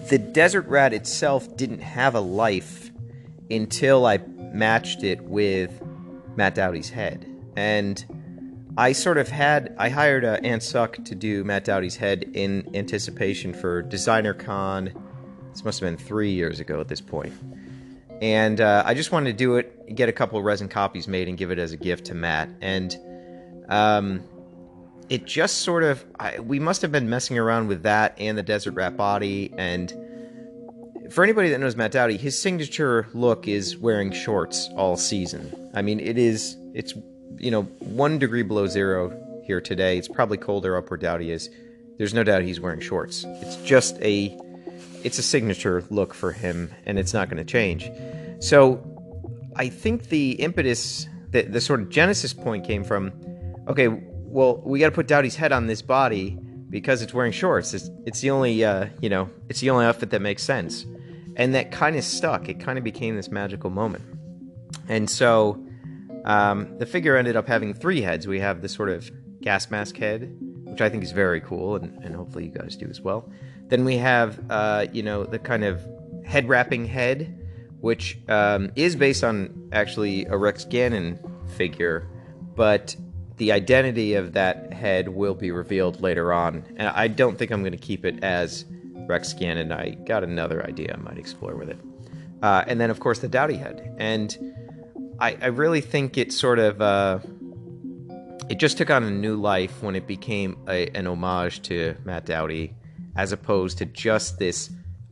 the 0.09 0.19
Desert 0.19 0.67
Rat 0.67 0.93
itself 0.93 1.57
didn't 1.57 1.81
have 1.81 2.15
a 2.15 2.21
life 2.21 2.91
until 3.51 4.07
I 4.07 4.19
matched 4.53 5.03
it 5.03 5.21
with 5.23 5.83
Matt 6.37 6.55
Doughty's 6.55 6.91
head. 6.91 7.27
And 7.57 8.05
I 8.77 8.93
sort 8.93 9.19
of 9.19 9.29
had, 9.29 9.75
I 9.79 9.89
hired 9.89 10.25
uh, 10.25 10.39
Ann 10.43 10.61
Suck 10.61 11.05
to 11.05 11.15
do 11.15 11.45
Matt 11.45 11.65
Doughty's 11.65 11.97
head 11.97 12.31
in 12.35 12.71
anticipation 12.75 13.53
for 13.53 13.83
Designer 13.83 14.35
Con. 14.35 14.93
This 15.51 15.65
must 15.65 15.81
have 15.81 15.89
been 15.89 15.97
three 15.97 16.31
years 16.31 16.61
ago 16.61 16.81
at 16.81 16.89
this 16.89 17.01
point. 17.01 17.33
And 18.21 18.61
uh, 18.61 18.83
I 18.87 18.95
just 18.95 19.13
wanted 19.13 19.33
to 19.33 19.37
do 19.37 19.57
it, 19.57 19.95
get 19.95 20.09
a 20.09 20.13
couple 20.13 20.41
resin 20.43 20.69
copies 20.69 21.09
made, 21.09 21.29
and 21.29 21.37
give 21.39 21.51
it 21.51 21.59
as 21.59 21.73
a 21.73 21.77
gift 21.77 22.07
to 22.07 22.15
Matt. 22.15 22.49
And 22.61 22.97
um, 23.69 24.23
it 25.11 25.27
just 25.27 25.59
sort 25.59 25.83
of 25.83 26.05
I, 26.19 26.39
we 26.39 26.59
must 26.59 26.81
have 26.83 26.93
been 26.93 27.11
messing 27.11 27.37
around 27.37 27.69
with 27.69 27.83
that 27.83 28.15
and 28.17 28.39
the 28.39 28.43
desert 28.43 28.73
rat 28.75 28.97
body 28.97 29.53
and 29.59 29.93
for 31.11 31.25
anybody 31.25 31.51
that 31.51 31.59
knows 31.59 31.75
Matt 31.75 31.91
Doughty, 31.91 32.17
his 32.17 32.39
signature 32.39 33.09
look 33.15 33.49
is 33.49 33.77
wearing 33.77 34.13
shorts 34.13 34.71
all 34.77 34.97
season. 34.97 35.71
I 35.75 35.83
mean, 35.83 35.99
it 35.99 36.17
is 36.17 36.57
it's 36.73 36.95
you 37.37 37.51
know 37.51 37.63
one 37.81 38.19
degree 38.19 38.43
below 38.43 38.67
zero 38.67 39.43
here 39.45 39.61
today. 39.61 39.99
It's 39.99 40.09
probably 40.09 40.39
colder 40.39 40.77
up 40.77 40.89
where 40.89 40.97
Doughty 40.97 41.33
is. 41.33 41.51
There's 41.99 42.15
no 42.15 42.23
doubt 42.23 42.43
he's 42.43 42.61
wearing 42.61 42.81
shorts. 42.81 43.25
It's 43.27 43.57
just 43.57 44.01
a 44.01 44.39
it's 45.03 45.19
a 45.19 45.23
signature 45.23 45.83
look 45.91 46.15
for 46.15 46.31
him, 46.33 46.71
and 46.87 46.99
it's 46.99 47.13
not 47.13 47.29
going 47.29 47.45
to 47.45 47.51
change. 47.51 47.91
So, 48.39 48.83
I 49.57 49.69
think 49.69 50.09
the 50.09 50.33
impetus, 50.33 51.09
the, 51.31 51.43
the 51.43 51.61
sort 51.61 51.81
of 51.81 51.91
genesis 51.91 52.33
point 52.33 52.67
came 52.67 52.85
from, 52.85 53.13
okay, 53.69 53.89
well, 54.31 54.63
we 54.65 54.79
got 54.79 54.87
to 54.87 54.93
put 54.95 55.09
Doughty's 55.09 55.37
head 55.37 55.53
on 55.53 55.67
this 55.67 55.83
body 55.83 56.39
because 56.71 57.03
it's 57.03 57.13
wearing 57.13 57.33
shorts. 57.33 57.75
It's, 57.75 57.91
it's 58.07 58.21
the 58.21 58.31
only, 58.31 58.65
uh, 58.65 58.87
you 59.01 59.09
know, 59.09 59.29
it's 59.49 59.61
the 59.61 59.71
only 59.71 59.85
outfit 59.85 60.11
that 60.11 60.23
makes 60.23 60.43
sense. 60.43 60.87
And 61.37 61.55
that 61.55 61.73
kind 61.73 61.97
of 61.97 62.05
stuck. 62.05 62.49
It 62.49 62.61
kind 62.61 62.79
of 62.79 62.85
became 62.85 63.17
this 63.17 63.31
magical 63.31 63.71
moment. 63.71 64.05
And 64.89 65.11
so 65.11 65.65
um, 66.25 66.79
the 66.79 66.87
figure 66.87 67.17
ended 67.17 67.37
up 67.37 67.49
having 67.49 67.75
three 67.75 68.03
heads. 68.03 68.27
We 68.27 68.41
have 68.41 68.63
the 68.63 68.69
sort 68.69 68.89
of 68.89 69.11
gas 69.41 69.71
mask 69.71 69.97
head, 69.97 70.37
which 70.65 70.81
I 70.81 70.89
think 70.89 71.03
is 71.03 71.13
very 71.13 71.41
cool, 71.41 71.77
and, 71.77 72.03
and 72.05 72.15
hopefully 72.15 72.45
you 72.45 72.51
guys 72.51 72.77
do 72.77 72.87
as 72.89 73.01
well. 73.01 73.29
Then 73.69 73.85
we 73.85 73.97
have, 73.97 74.41
uh, 74.51 74.87
you 74.93 75.03
know, 75.03 75.25
the 75.25 75.39
kind 75.39 75.65
of 75.65 75.87
head 76.25 76.49
wrapping 76.49 76.85
head, 76.85 77.37
which 77.81 78.19
um, 78.29 78.71
is 78.77 78.97
based 78.97 79.25
on 79.25 79.69
actually 79.73 80.27
a 80.27 80.37
Rex 80.37 80.65
Gannon 80.65 81.19
figure, 81.57 82.09
but 82.55 82.95
the 83.41 83.53
identity 83.53 84.13
of 84.13 84.35
that 84.35 84.71
head 84.71 85.09
will 85.09 85.33
be 85.33 85.51
revealed 85.51 86.03
later 86.03 86.31
on. 86.31 86.63
And 86.77 86.89
I 86.89 87.09
don't 87.09 87.39
think 87.39 87.51
I'm 87.51 87.63
going 87.63 87.73
to 87.73 87.79
keep 87.79 88.05
it 88.05 88.23
as 88.23 88.67
Rex 89.09 89.33
Gannon. 89.33 89.73
I 89.73 89.93
got 89.93 90.23
another 90.23 90.63
idea 90.67 90.95
I 90.95 91.01
might 91.01 91.17
explore 91.17 91.57
with 91.57 91.71
it. 91.71 91.79
Uh, 92.43 92.65
and 92.67 92.79
then, 92.79 92.91
of 92.91 93.01
course, 93.01 93.21
the 93.21 93.29
Doughty 93.29 93.57
head. 93.57 93.97
And 93.97 94.37
I, 95.21 95.39
I 95.41 95.47
really 95.47 95.81
think 95.81 96.19
it 96.19 96.35
sort 96.35 96.59
of. 96.59 96.83
Uh, 96.83 97.21
it 98.51 98.59
just 98.59 98.77
took 98.77 98.91
on 98.91 99.05
a 99.05 99.11
new 99.11 99.37
life 99.37 99.83
when 99.83 99.97
it 99.97 100.07
became 100.07 100.59
a, 100.69 100.89
an 100.89 101.07
homage 101.07 101.63
to 101.63 101.95
Matt 102.05 102.27
Doughty, 102.27 102.75
as 103.17 103.33
opposed 103.33 103.79
to 103.79 103.87
just 103.87 104.39
this 104.39 104.71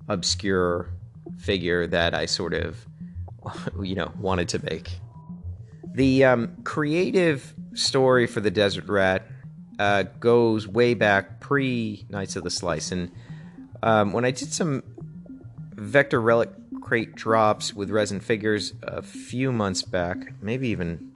obscure 0.08 0.90
figure 1.38 1.86
that 1.86 2.12
I 2.12 2.26
sort 2.26 2.52
of, 2.52 2.84
you 3.82 3.94
know, 3.94 4.12
wanted 4.18 4.50
to 4.50 4.64
make. 4.66 4.90
The 5.94 6.24
um, 6.24 6.56
creative 6.64 7.54
story 7.74 8.26
for 8.26 8.40
the 8.40 8.50
Desert 8.50 8.88
Rat 8.88 9.26
uh, 9.78 10.04
goes 10.20 10.66
way 10.66 10.94
back 10.94 11.40
pre 11.40 12.06
Knights 12.08 12.36
of 12.36 12.44
the 12.44 12.50
Slice, 12.50 12.92
and 12.92 13.10
um, 13.82 14.12
when 14.12 14.24
I 14.24 14.30
did 14.30 14.52
some 14.52 14.82
Vector 15.74 16.20
Relic 16.20 16.50
crate 16.82 17.14
drops 17.14 17.74
with 17.74 17.90
resin 17.90 18.20
figures 18.20 18.72
a 18.82 19.02
few 19.02 19.52
months 19.52 19.82
back, 19.82 20.16
maybe 20.42 20.68
even 20.68 21.12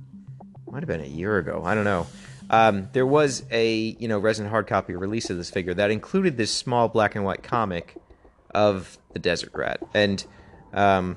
might 0.71 0.81
have 0.81 0.89
been 0.89 1.01
a 1.01 1.07
year 1.07 1.39
ago. 1.39 1.63
I 1.65 1.75
don't 1.75 1.85
know. 1.85 2.07
Um, 2.51 2.89
there 2.93 3.07
was 3.07 3.45
a 3.51 3.97
you 3.99 4.09
know 4.09 4.19
resin 4.19 4.47
hard 4.49 4.67
copy 4.67 4.95
release 4.95 5.31
of 5.31 5.37
this 5.37 5.51
figure 5.51 5.75
that 5.75 5.91
included 5.91 6.37
this 6.37 6.53
small 6.53 6.89
black 6.89 7.15
and 7.15 7.25
white 7.25 7.43
comic 7.43 7.97
of 8.55 8.99
the 9.13 9.19
Desert 9.19 9.53
Rat, 9.55 9.81
and 9.95 10.25
um, 10.73 11.17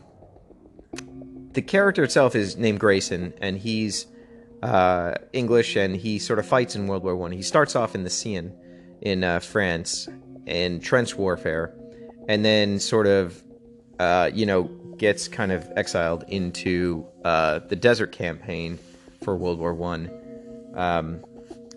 the 1.52 1.62
character 1.62 2.04
itself 2.04 2.36
is 2.36 2.58
named 2.58 2.80
Grayson, 2.80 3.34
and 3.40 3.58
he's 3.58 4.08
uh, 4.66 5.14
English, 5.32 5.76
and 5.76 5.96
he 5.96 6.18
sort 6.18 6.40
of 6.40 6.46
fights 6.46 6.76
in 6.76 6.88
World 6.88 7.04
War 7.04 7.16
One. 7.16 7.32
He 7.32 7.44
starts 7.44 7.76
off 7.76 7.94
in 7.94 8.04
the 8.04 8.10
Seine 8.10 8.52
in 9.02 9.24
uh, 9.24 9.40
France 9.40 10.10
in 10.48 10.80
trench 10.80 11.16
warfare, 11.16 11.74
and 12.28 12.44
then 12.44 12.80
sort 12.80 13.06
of 13.06 13.44
uh, 14.00 14.32
you 14.34 14.46
know 14.46 14.64
gets 14.98 15.28
kind 15.28 15.52
of 15.52 15.72
exiled 15.76 16.24
into 16.28 17.06
uh, 17.24 17.60
the 17.60 17.76
desert 17.76 18.12
campaign 18.12 18.80
for 19.24 19.38
World 19.38 19.60
War 19.60 19.74
One. 19.74 20.10
Um, 20.74 21.24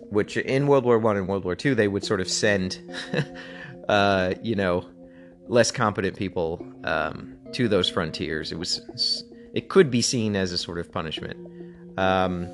which 0.09 0.37
in 0.37 0.65
World 0.65 0.83
War 0.83 0.97
One 0.97 1.15
and 1.15 1.27
World 1.27 1.45
War 1.45 1.55
Two 1.55 1.75
they 1.75 1.87
would 1.87 2.03
sort 2.03 2.21
of 2.21 2.27
send, 2.27 2.79
uh, 3.87 4.33
you 4.41 4.55
know, 4.55 4.83
less 5.47 5.69
competent 5.69 6.17
people 6.17 6.65
um, 6.83 7.37
to 7.53 7.67
those 7.67 7.87
frontiers. 7.87 8.51
It 8.51 8.57
was 8.57 9.23
it 9.53 9.69
could 9.69 9.91
be 9.91 10.01
seen 10.01 10.35
as 10.35 10.51
a 10.51 10.57
sort 10.57 10.79
of 10.79 10.91
punishment. 10.91 11.37
Um, 11.99 12.47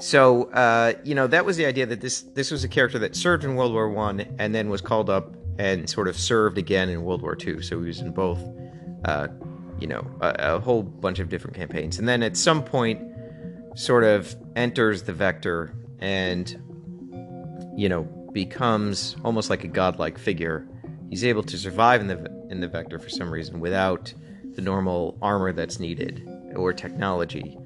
so 0.00 0.44
uh, 0.52 0.94
you 1.04 1.14
know 1.14 1.26
that 1.26 1.44
was 1.44 1.56
the 1.56 1.66
idea 1.66 1.86
that 1.86 2.00
this 2.00 2.22
this 2.22 2.50
was 2.50 2.64
a 2.64 2.68
character 2.68 2.98
that 2.98 3.14
served 3.14 3.44
in 3.44 3.54
World 3.54 3.72
War 3.72 3.88
One 3.88 4.20
and 4.38 4.54
then 4.54 4.68
was 4.68 4.80
called 4.80 5.10
up 5.10 5.36
and 5.58 5.88
sort 5.88 6.08
of 6.08 6.16
served 6.16 6.56
again 6.56 6.88
in 6.88 7.02
World 7.02 7.22
War 7.22 7.36
Two. 7.36 7.60
So 7.60 7.78
he 7.80 7.86
was 7.86 8.00
in 8.00 8.12
both, 8.12 8.42
uh, 9.04 9.28
you 9.78 9.86
know, 9.86 10.06
a, 10.22 10.54
a, 10.56 10.60
whole 10.60 10.82
bunch 10.82 11.18
of 11.18 11.28
different 11.28 11.54
campaigns. 11.54 11.98
And 11.98 12.08
then 12.08 12.22
at 12.22 12.36
some 12.36 12.64
point, 12.64 13.02
sort 13.74 14.04
of 14.04 14.34
enters 14.56 15.02
the 15.02 15.12
Vector 15.12 15.74
and, 15.98 16.50
you 17.76 17.88
know, 17.90 18.04
becomes 18.32 19.16
almost 19.22 19.50
like 19.50 19.64
a 19.64 19.68
godlike 19.68 20.18
figure. 20.18 20.66
He's 21.10 21.24
able 21.24 21.42
to 21.42 21.58
survive 21.58 22.00
in 22.00 22.06
the 22.06 22.46
in 22.50 22.60
the 22.60 22.68
Vector 22.68 22.98
for 22.98 23.10
some 23.10 23.30
reason 23.30 23.60
without 23.60 24.14
the 24.54 24.62
normal 24.62 25.18
armor 25.20 25.52
that's 25.52 25.78
needed 25.78 26.26
or 26.56 26.72
technology, 26.72 27.58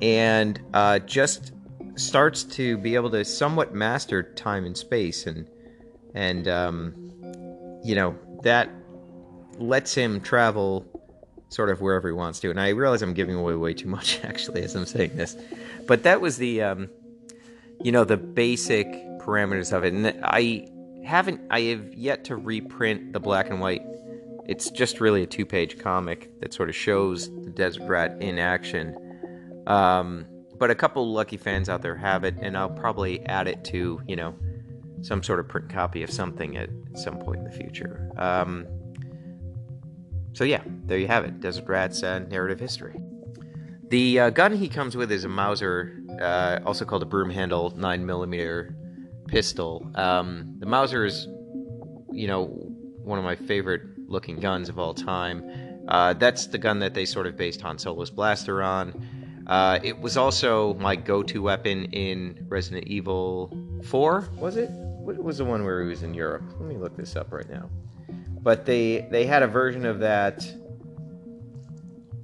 and 0.00 0.60
uh, 0.74 1.00
just 1.00 1.52
starts 1.96 2.44
to 2.44 2.76
be 2.78 2.94
able 2.94 3.10
to 3.10 3.24
somewhat 3.24 3.74
master 3.74 4.22
time 4.22 4.64
and 4.64 4.76
space 4.76 5.26
and 5.26 5.48
and 6.14 6.48
um, 6.48 6.94
you 7.84 7.94
know 7.94 8.16
that 8.42 8.70
lets 9.58 9.94
him 9.94 10.20
travel 10.20 10.86
sort 11.48 11.68
of 11.68 11.80
wherever 11.80 12.08
he 12.08 12.14
wants 12.14 12.40
to. 12.40 12.50
And 12.50 12.60
i 12.60 12.70
realize 12.70 13.02
i'm 13.02 13.14
giving 13.14 13.36
away 13.36 13.54
way 13.54 13.74
too 13.74 13.88
much 13.88 14.20
actually 14.24 14.62
as 14.62 14.74
i'm 14.74 14.86
saying 14.86 15.16
this. 15.16 15.36
But 15.86 16.04
that 16.04 16.20
was 16.20 16.38
the 16.38 16.62
um, 16.62 16.88
you 17.80 17.92
know 17.92 18.04
the 18.04 18.16
basic 18.16 18.86
parameters 19.20 19.72
of 19.72 19.84
it. 19.84 19.92
And 19.92 20.20
i 20.24 20.68
haven't 21.04 21.40
i 21.50 21.60
have 21.60 21.94
yet 21.94 22.24
to 22.24 22.36
reprint 22.36 23.12
the 23.12 23.20
black 23.20 23.50
and 23.50 23.60
white. 23.60 23.82
It's 24.46 24.70
just 24.70 25.00
really 25.00 25.22
a 25.22 25.26
two 25.26 25.46
page 25.46 25.78
comic 25.78 26.40
that 26.40 26.52
sort 26.52 26.68
of 26.68 26.74
shows 26.74 27.28
the 27.44 27.50
desert 27.50 27.86
rat 27.86 28.16
in 28.20 28.38
action. 28.38 28.96
Um, 29.66 30.26
but 30.62 30.70
a 30.70 30.76
couple 30.76 31.12
lucky 31.12 31.36
fans 31.36 31.68
out 31.68 31.82
there 31.82 31.96
have 31.96 32.22
it, 32.22 32.36
and 32.40 32.56
I'll 32.56 32.70
probably 32.70 33.20
add 33.26 33.48
it 33.48 33.64
to 33.64 34.00
you 34.06 34.14
know 34.14 34.32
some 35.00 35.20
sort 35.20 35.40
of 35.40 35.48
print 35.48 35.68
copy 35.68 36.04
of 36.04 36.10
something 36.10 36.56
at 36.56 36.70
some 36.94 37.18
point 37.18 37.38
in 37.38 37.44
the 37.44 37.50
future. 37.50 38.08
Um, 38.16 38.68
so 40.34 40.44
yeah, 40.44 40.62
there 40.86 40.98
you 40.98 41.08
have 41.08 41.24
it, 41.24 41.40
Desert 41.40 41.66
Rat's 41.66 42.04
uh, 42.04 42.20
narrative 42.20 42.60
history. 42.60 42.94
The 43.88 44.20
uh, 44.20 44.30
gun 44.30 44.54
he 44.54 44.68
comes 44.68 44.96
with 44.96 45.10
is 45.10 45.24
a 45.24 45.28
Mauser, 45.28 45.98
uh, 46.20 46.60
also 46.64 46.84
called 46.84 47.02
a 47.02 47.06
broom 47.06 47.30
handle 47.30 47.72
9mm 47.72 48.72
pistol. 49.26 49.90
Um, 49.96 50.54
the 50.60 50.66
Mauser 50.66 51.04
is, 51.04 51.26
you 52.12 52.28
know, 52.28 52.44
one 53.02 53.18
of 53.18 53.24
my 53.24 53.34
favorite 53.34 53.82
looking 54.06 54.36
guns 54.36 54.68
of 54.68 54.78
all 54.78 54.94
time. 54.94 55.42
Uh, 55.88 56.12
that's 56.12 56.46
the 56.46 56.58
gun 56.58 56.78
that 56.78 56.94
they 56.94 57.04
sort 57.04 57.26
of 57.26 57.36
based 57.36 57.60
Han 57.62 57.78
Solo's 57.78 58.10
blaster 58.10 58.62
on. 58.62 59.21
Uh, 59.52 59.78
it 59.82 60.00
was 60.00 60.16
also 60.16 60.72
my 60.76 60.96
go-to 60.96 61.42
weapon 61.42 61.84
in 61.92 62.46
Resident 62.48 62.86
Evil 62.86 63.54
4. 63.84 64.30
Was 64.38 64.56
it? 64.56 64.70
What 64.70 65.22
was 65.22 65.36
the 65.36 65.44
one 65.44 65.62
where 65.62 65.82
he 65.82 65.88
was 65.88 66.02
in 66.02 66.14
Europe? 66.14 66.44
Let 66.58 66.66
me 66.66 66.78
look 66.78 66.96
this 66.96 67.16
up 67.16 67.30
right 67.30 67.46
now. 67.50 67.68
But 68.40 68.64
they 68.64 69.06
they 69.10 69.26
had 69.26 69.42
a 69.42 69.46
version 69.46 69.84
of 69.84 69.98
that 69.98 70.42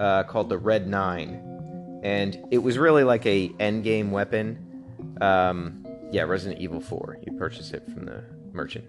uh, 0.00 0.22
called 0.22 0.48
the 0.48 0.56
Red 0.56 0.88
Nine, 0.88 2.00
and 2.02 2.46
it 2.50 2.58
was 2.58 2.78
really 2.78 3.04
like 3.04 3.26
a 3.26 3.50
endgame 3.60 4.08
weapon. 4.08 4.86
Um, 5.20 5.84
yeah, 6.10 6.22
Resident 6.22 6.62
Evil 6.62 6.80
4. 6.80 7.18
You 7.26 7.36
purchase 7.36 7.72
it 7.72 7.84
from 7.92 8.06
the 8.06 8.24
merchant. 8.54 8.86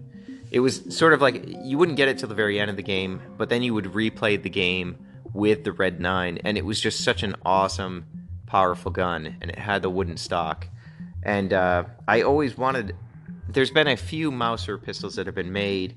It 0.50 0.60
was 0.60 0.96
sort 0.96 1.12
of 1.12 1.20
like 1.20 1.44
you 1.62 1.76
wouldn't 1.76 1.98
get 1.98 2.08
it 2.08 2.16
till 2.16 2.30
the 2.30 2.34
very 2.34 2.58
end 2.58 2.70
of 2.70 2.78
the 2.78 2.82
game, 2.82 3.20
but 3.36 3.50
then 3.50 3.62
you 3.62 3.74
would 3.74 3.92
replay 3.92 4.42
the 4.42 4.48
game 4.48 4.96
with 5.34 5.64
the 5.64 5.72
Red 5.72 6.00
Nine, 6.00 6.38
and 6.42 6.56
it 6.56 6.64
was 6.64 6.80
just 6.80 7.04
such 7.04 7.22
an 7.22 7.36
awesome 7.44 8.06
powerful 8.50 8.90
gun, 8.90 9.36
and 9.40 9.48
it 9.48 9.58
had 9.58 9.80
the 9.80 9.88
wooden 9.88 10.16
stock. 10.16 10.66
And 11.22 11.52
uh, 11.52 11.84
I 12.08 12.22
always 12.22 12.58
wanted. 12.58 12.96
There's 13.48 13.70
been 13.70 13.86
a 13.86 13.96
few 13.96 14.32
Mauser 14.32 14.76
pistols 14.76 15.14
that 15.14 15.26
have 15.26 15.36
been 15.36 15.52
made. 15.52 15.96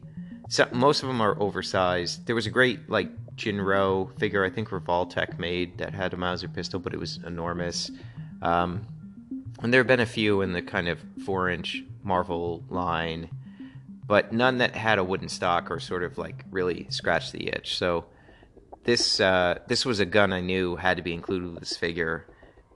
So, 0.49 0.67
most 0.71 1.01
of 1.01 1.07
them 1.07 1.19
are 1.19 1.39
oversized. 1.41 2.27
There 2.27 2.35
was 2.35 2.45
a 2.45 2.51
great 2.51 2.89
like 2.89 3.09
Jin-Roh 3.35 4.11
figure 4.19 4.45
I 4.45 4.51
think 4.51 4.69
Revoltech 4.69 5.39
made 5.39 5.79
that 5.79 5.95
had 5.95 6.13
a 6.13 6.17
Mauser 6.17 6.47
pistol, 6.47 6.79
but 6.79 6.93
it 6.93 6.99
was 6.99 7.19
enormous. 7.25 7.89
Um, 8.43 8.85
and 9.63 9.73
there 9.73 9.79
have 9.79 9.87
been 9.87 9.99
a 9.99 10.05
few 10.05 10.41
in 10.41 10.53
the 10.53 10.61
kind 10.61 10.87
of 10.87 10.99
four-inch 11.25 11.83
Marvel 12.03 12.63
line, 12.69 13.29
but 14.05 14.31
none 14.31 14.59
that 14.59 14.75
had 14.75 14.99
a 14.99 15.03
wooden 15.03 15.29
stock 15.29 15.71
or 15.71 15.79
sort 15.79 16.03
of 16.03 16.19
like 16.19 16.43
really 16.51 16.85
scratched 16.89 17.31
the 17.31 17.47
itch. 17.47 17.77
So 17.77 18.05
this 18.83 19.19
uh, 19.19 19.59
this 19.67 19.85
was 19.85 19.99
a 19.99 20.05
gun 20.05 20.33
I 20.33 20.41
knew 20.41 20.75
had 20.75 20.97
to 20.97 21.03
be 21.03 21.13
included 21.13 21.49
with 21.49 21.61
this 21.61 21.77
figure, 21.77 22.27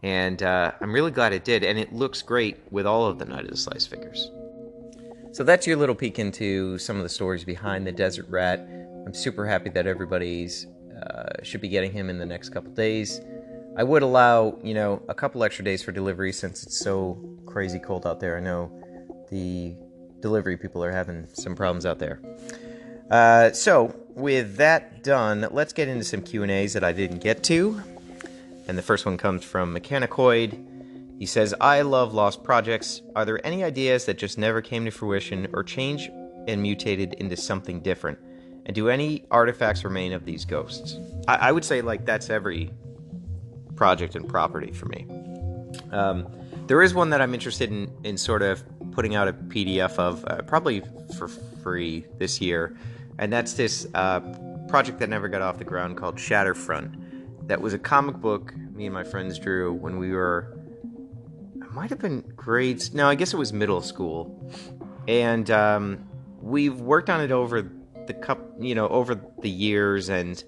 and 0.03 0.41
uh, 0.43 0.71
I'm 0.79 0.93
really 0.93 1.11
glad 1.11 1.33
it 1.33 1.43
did. 1.43 1.63
And 1.63 1.77
it 1.79 1.93
looks 1.93 2.21
great 2.21 2.57
with 2.71 2.85
all 2.85 3.05
of 3.05 3.19
the 3.19 3.25
Knight 3.25 3.45
of 3.45 3.51
the 3.51 3.57
Slice 3.57 3.87
figures. 3.87 4.31
So 5.31 5.43
that's 5.43 5.67
your 5.67 5.77
little 5.77 5.95
peek 5.95 6.19
into 6.19 6.77
some 6.77 6.97
of 6.97 7.03
the 7.03 7.09
stories 7.09 7.43
behind 7.43 7.85
the 7.85 7.91
Desert 7.91 8.27
Rat. 8.29 8.67
I'm 9.05 9.13
super 9.13 9.45
happy 9.45 9.69
that 9.71 9.87
everybody's 9.87 10.67
uh, 11.01 11.43
should 11.43 11.61
be 11.61 11.67
getting 11.67 11.91
him 11.91 12.09
in 12.09 12.17
the 12.17 12.25
next 12.25 12.49
couple 12.49 12.71
days. 12.71 13.21
I 13.77 13.83
would 13.83 14.01
allow, 14.01 14.57
you 14.63 14.73
know, 14.73 15.03
a 15.07 15.13
couple 15.13 15.43
extra 15.43 15.63
days 15.63 15.83
for 15.83 15.91
delivery 15.91 16.33
since 16.33 16.63
it's 16.63 16.79
so 16.79 17.19
crazy 17.45 17.77
cold 17.77 18.07
out 18.07 18.19
there. 18.19 18.35
I 18.35 18.39
know 18.39 18.71
the 19.29 19.75
delivery 20.19 20.57
people 20.57 20.83
are 20.83 20.91
having 20.91 21.27
some 21.33 21.55
problems 21.55 21.85
out 21.85 21.99
there. 21.99 22.19
Uh, 23.11 23.51
so, 23.51 23.95
with 24.15 24.57
that 24.57 25.03
done, 25.03 25.47
let's 25.51 25.73
get 25.73 25.87
into 25.87 26.03
some 26.03 26.23
Q 26.23 26.41
and 26.41 26.51
A's 26.51 26.73
that 26.73 26.83
I 26.83 26.91
didn't 26.91 27.19
get 27.19 27.43
to. 27.43 27.81
And 28.67 28.77
the 28.77 28.81
first 28.81 29.05
one 29.05 29.17
comes 29.17 29.43
from 29.43 29.73
Mechanicoid. 29.73 31.17
He 31.19 31.25
says, 31.25 31.55
I 31.59 31.81
love 31.81 32.13
lost 32.13 32.43
projects. 32.43 33.01
Are 33.15 33.25
there 33.25 33.45
any 33.45 33.63
ideas 33.63 34.05
that 34.05 34.17
just 34.17 34.37
never 34.37 34.61
came 34.61 34.85
to 34.85 34.91
fruition 34.91 35.47
or 35.53 35.63
changed 35.63 36.11
and 36.47 36.61
mutated 36.61 37.13
into 37.15 37.35
something 37.35 37.79
different? 37.79 38.19
And 38.65 38.75
do 38.75 38.89
any 38.89 39.25
artifacts 39.31 39.83
remain 39.83 40.11
of 40.11 40.25
these 40.25 40.45
ghosts? 40.45 40.97
I, 41.27 41.35
I 41.35 41.51
would 41.51 41.63
say, 41.63 41.81
like, 41.81 42.05
that's 42.05 42.29
every 42.29 42.71
project 43.75 44.15
and 44.15 44.27
property 44.27 44.73
for 44.73 44.87
me. 44.87 45.07
Um, 45.91 46.27
there 46.67 46.81
is 46.81 46.93
one 46.93 47.09
that 47.11 47.21
I'm 47.21 47.33
interested 47.33 47.71
in, 47.71 47.89
in 48.03 48.17
sort 48.17 48.41
of 48.41 48.61
putting 48.91 49.15
out 49.15 49.27
a 49.27 49.33
PDF 49.33 49.97
of, 49.97 50.25
uh, 50.25 50.41
probably 50.41 50.81
for 51.17 51.29
free 51.29 52.05
this 52.17 52.41
year, 52.41 52.75
and 53.19 53.31
that's 53.31 53.53
this 53.53 53.87
uh, 53.93 54.19
project 54.67 54.99
that 54.99 55.09
never 55.09 55.29
got 55.29 55.41
off 55.41 55.57
the 55.57 55.63
ground 55.63 55.95
called 55.95 56.17
Shatterfront. 56.17 57.06
That 57.47 57.61
was 57.61 57.73
a 57.73 57.79
comic 57.79 58.17
book 58.17 58.53
me 58.77 58.85
and 58.85 58.93
my 58.93 59.03
friends 59.03 59.39
drew 59.39 59.73
when 59.73 59.97
we 59.97 60.11
were, 60.11 60.55
it 61.55 61.71
might 61.71 61.89
have 61.89 61.99
been 61.99 62.21
grades. 62.35 62.93
No, 62.93 63.09
I 63.09 63.15
guess 63.15 63.33
it 63.33 63.37
was 63.37 63.51
middle 63.51 63.81
school, 63.81 64.51
and 65.07 65.49
um, 65.49 66.07
we've 66.41 66.79
worked 66.79 67.09
on 67.09 67.19
it 67.19 67.31
over 67.31 67.69
the 68.05 68.13
cup, 68.13 68.39
you 68.59 68.75
know, 68.75 68.87
over 68.87 69.19
the 69.41 69.49
years 69.49 70.09
and 70.09 70.41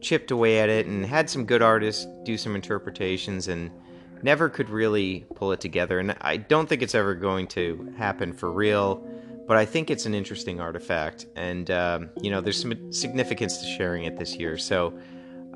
chipped 0.00 0.30
away 0.30 0.60
at 0.60 0.68
it 0.68 0.86
and 0.86 1.04
had 1.06 1.30
some 1.30 1.44
good 1.44 1.62
artists 1.62 2.06
do 2.24 2.36
some 2.36 2.54
interpretations 2.54 3.48
and 3.48 3.70
never 4.22 4.48
could 4.48 4.70
really 4.70 5.26
pull 5.34 5.52
it 5.52 5.60
together. 5.60 5.98
And 5.98 6.16
I 6.20 6.38
don't 6.38 6.68
think 6.68 6.82
it's 6.82 6.94
ever 6.94 7.14
going 7.14 7.46
to 7.48 7.94
happen 7.96 8.32
for 8.32 8.50
real, 8.50 9.06
but 9.46 9.56
I 9.56 9.64
think 9.64 9.90
it's 9.90 10.06
an 10.06 10.14
interesting 10.14 10.60
artifact. 10.60 11.26
And, 11.36 11.70
um, 11.70 12.10
you 12.20 12.30
know, 12.30 12.40
there's 12.40 12.60
some 12.60 12.92
significance 12.92 13.58
to 13.58 13.66
sharing 13.66 14.04
it 14.04 14.18
this 14.18 14.36
year. 14.36 14.56
So 14.58 14.98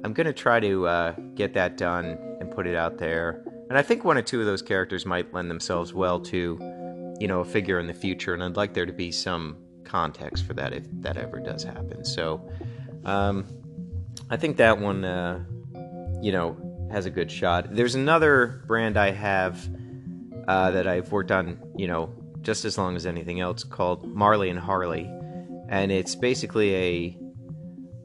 I'm 0.04 0.12
going 0.12 0.26
to 0.26 0.32
try 0.32 0.60
to 0.60 0.86
uh, 0.86 1.12
get 1.34 1.54
that 1.54 1.76
done 1.76 2.18
and 2.40 2.50
put 2.50 2.66
it 2.66 2.76
out 2.76 2.98
there. 2.98 3.42
And 3.68 3.76
I 3.76 3.82
think 3.82 4.04
one 4.04 4.16
or 4.16 4.22
two 4.22 4.40
of 4.40 4.46
those 4.46 4.62
characters 4.62 5.04
might 5.04 5.32
lend 5.34 5.50
themselves 5.50 5.92
well 5.92 6.20
to, 6.20 7.16
you 7.20 7.28
know, 7.28 7.40
a 7.40 7.44
figure 7.44 7.78
in 7.80 7.86
the 7.86 7.94
future. 7.94 8.34
And 8.34 8.42
I'd 8.42 8.56
like 8.56 8.74
there 8.74 8.86
to 8.86 8.92
be 8.92 9.10
some 9.10 9.56
context 9.84 10.46
for 10.46 10.54
that 10.54 10.72
if 10.72 10.84
that 11.00 11.16
ever 11.16 11.40
does 11.40 11.64
happen. 11.64 12.04
So, 12.04 12.48
um, 13.04 13.46
I 14.30 14.36
think 14.36 14.56
that 14.58 14.78
one, 14.78 15.04
uh, 15.04 15.44
you 16.20 16.32
know, 16.32 16.56
has 16.90 17.06
a 17.06 17.10
good 17.10 17.30
shot. 17.30 17.74
There's 17.74 17.94
another 17.94 18.62
brand 18.66 18.96
I 18.96 19.10
have 19.10 19.68
uh, 20.46 20.70
that 20.70 20.86
I've 20.86 21.12
worked 21.12 21.30
on, 21.30 21.58
you 21.76 21.86
know, 21.86 22.14
just 22.40 22.64
as 22.64 22.78
long 22.78 22.96
as 22.96 23.04
anything 23.04 23.40
else, 23.40 23.64
called 23.64 24.06
Marley 24.06 24.48
and 24.48 24.58
Harley, 24.58 25.10
and 25.68 25.92
it's 25.92 26.14
basically 26.14 26.74
a 26.74 27.18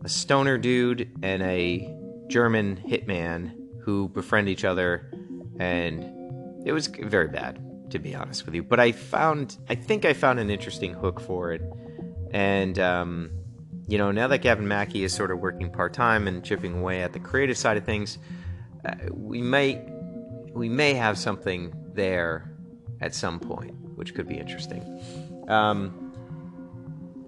a 0.03 0.09
stoner 0.09 0.57
dude 0.57 1.09
and 1.21 1.41
a 1.43 1.89
German 2.27 2.77
hitman 2.77 3.53
who 3.81 4.09
befriend 4.09 4.49
each 4.49 4.65
other, 4.65 5.11
and 5.59 6.03
it 6.65 6.71
was 6.71 6.87
very 6.87 7.27
bad 7.27 7.59
to 7.93 7.99
be 7.99 8.15
honest 8.15 8.45
with 8.45 8.55
you. 8.55 8.63
But 8.63 8.79
I 8.79 8.91
found, 8.91 9.57
I 9.69 9.75
think 9.75 10.03
I 10.03 10.13
found 10.13 10.39
an 10.39 10.49
interesting 10.49 10.93
hook 10.93 11.19
for 11.19 11.53
it, 11.53 11.61
and 12.31 12.77
um, 12.79 13.29
you 13.87 13.97
know, 13.97 14.11
now 14.11 14.27
that 14.27 14.39
Gavin 14.39 14.67
Mackey 14.67 15.03
is 15.03 15.13
sort 15.13 15.31
of 15.31 15.39
working 15.39 15.69
part 15.69 15.93
time 15.93 16.27
and 16.27 16.43
chipping 16.43 16.79
away 16.79 17.03
at 17.03 17.13
the 17.13 17.19
creative 17.19 17.57
side 17.57 17.77
of 17.77 17.85
things, 17.85 18.17
uh, 18.85 18.95
we 19.11 19.41
may 19.41 19.85
we 20.53 20.69
may 20.69 20.93
have 20.93 21.17
something 21.17 21.73
there 21.93 22.51
at 23.01 23.13
some 23.13 23.39
point, 23.39 23.75
which 23.95 24.15
could 24.15 24.27
be 24.27 24.37
interesting. 24.37 24.83
Um, 25.47 26.02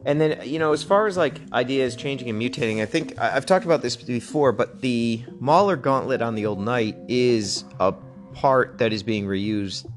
and 0.06 0.22
then, 0.22 0.48
you 0.48 0.60
know, 0.60 0.72
as 0.72 0.84
far 0.84 1.08
as 1.08 1.18
like 1.18 1.42
ideas 1.52 1.96
changing 1.96 2.30
and 2.30 2.40
mutating, 2.40 2.82
I 2.82 2.86
think 2.86 3.18
I've 3.20 3.46
talked 3.46 3.66
about 3.66 3.82
this 3.82 3.96
before, 3.96 4.52
but 4.52 4.82
the 4.82 5.24
Mauler 5.40 5.76
gauntlet 5.76 6.22
on 6.22 6.36
the 6.36 6.46
old 6.46 6.60
knight 6.60 6.96
is 7.08 7.66
a 7.80 7.92
part 8.34 8.78
that 8.78 8.94
is 8.94 9.02
being 9.02 9.26
reused 9.26 9.90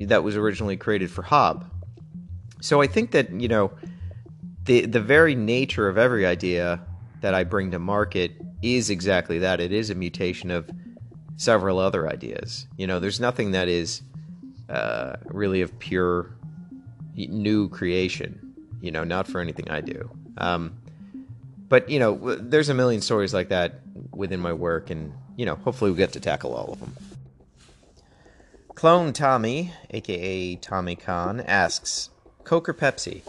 that 0.00 0.24
was 0.24 0.36
originally 0.36 0.76
created 0.76 1.10
for 1.10 1.22
Hob. 1.22 1.70
So 2.60 2.82
I 2.82 2.86
think 2.86 3.12
that, 3.12 3.30
you 3.30 3.48
know, 3.48 3.70
the 4.64 4.84
the 4.86 5.00
very 5.00 5.34
nature 5.34 5.88
of 5.88 5.96
every 5.96 6.26
idea 6.26 6.80
that 7.20 7.34
I 7.34 7.44
bring 7.44 7.70
to 7.70 7.78
market 7.78 8.32
is 8.62 8.90
exactly 8.90 9.38
that. 9.38 9.60
It 9.60 9.72
is 9.72 9.90
a 9.90 9.94
mutation 9.94 10.50
of 10.50 10.68
several 11.36 11.78
other 11.78 12.08
ideas. 12.08 12.66
You 12.76 12.86
know, 12.86 12.98
there's 12.98 13.20
nothing 13.20 13.52
that 13.52 13.68
is 13.68 14.02
uh, 14.68 15.16
really 15.26 15.60
of 15.62 15.78
pure 15.78 16.36
new 17.14 17.68
creation. 17.68 18.45
You 18.80 18.90
know, 18.90 19.04
not 19.04 19.26
for 19.26 19.40
anything 19.40 19.70
I 19.70 19.80
do. 19.80 20.10
Um, 20.38 20.78
but 21.68 21.88
you 21.90 21.98
know, 21.98 22.36
there's 22.36 22.68
a 22.68 22.74
million 22.74 23.00
stories 23.00 23.34
like 23.34 23.48
that 23.48 23.80
within 24.12 24.40
my 24.40 24.52
work, 24.52 24.90
and 24.90 25.12
you 25.36 25.46
know, 25.46 25.56
hopefully 25.56 25.90
we 25.90 25.96
get 25.96 26.12
to 26.12 26.20
tackle 26.20 26.54
all 26.54 26.72
of 26.72 26.80
them. 26.80 26.94
Clone 28.74 29.12
Tommy, 29.14 29.72
aka 29.90 30.56
Tommy 30.56 30.96
Khan, 30.96 31.40
asks, 31.40 32.10
Coke 32.44 32.68
or 32.68 32.74
Pepsi? 32.74 33.22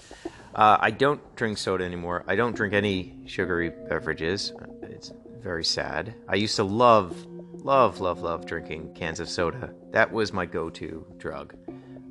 Uh, 0.53 0.77
I 0.79 0.91
don't 0.91 1.35
drink 1.35 1.57
soda 1.57 1.85
anymore. 1.85 2.23
I 2.27 2.35
don't 2.35 2.55
drink 2.55 2.73
any 2.73 3.15
sugary 3.27 3.69
beverages. 3.69 4.51
It's 4.81 5.13
very 5.41 5.63
sad. 5.63 6.15
I 6.27 6.35
used 6.35 6.55
to 6.57 6.63
love, 6.63 7.25
love, 7.63 7.99
love, 8.01 8.21
love 8.21 8.45
drinking 8.45 8.93
cans 8.93 9.19
of 9.19 9.29
soda. 9.29 9.73
That 9.91 10.11
was 10.11 10.33
my 10.33 10.45
go 10.45 10.69
to 10.71 11.05
drug. 11.17 11.55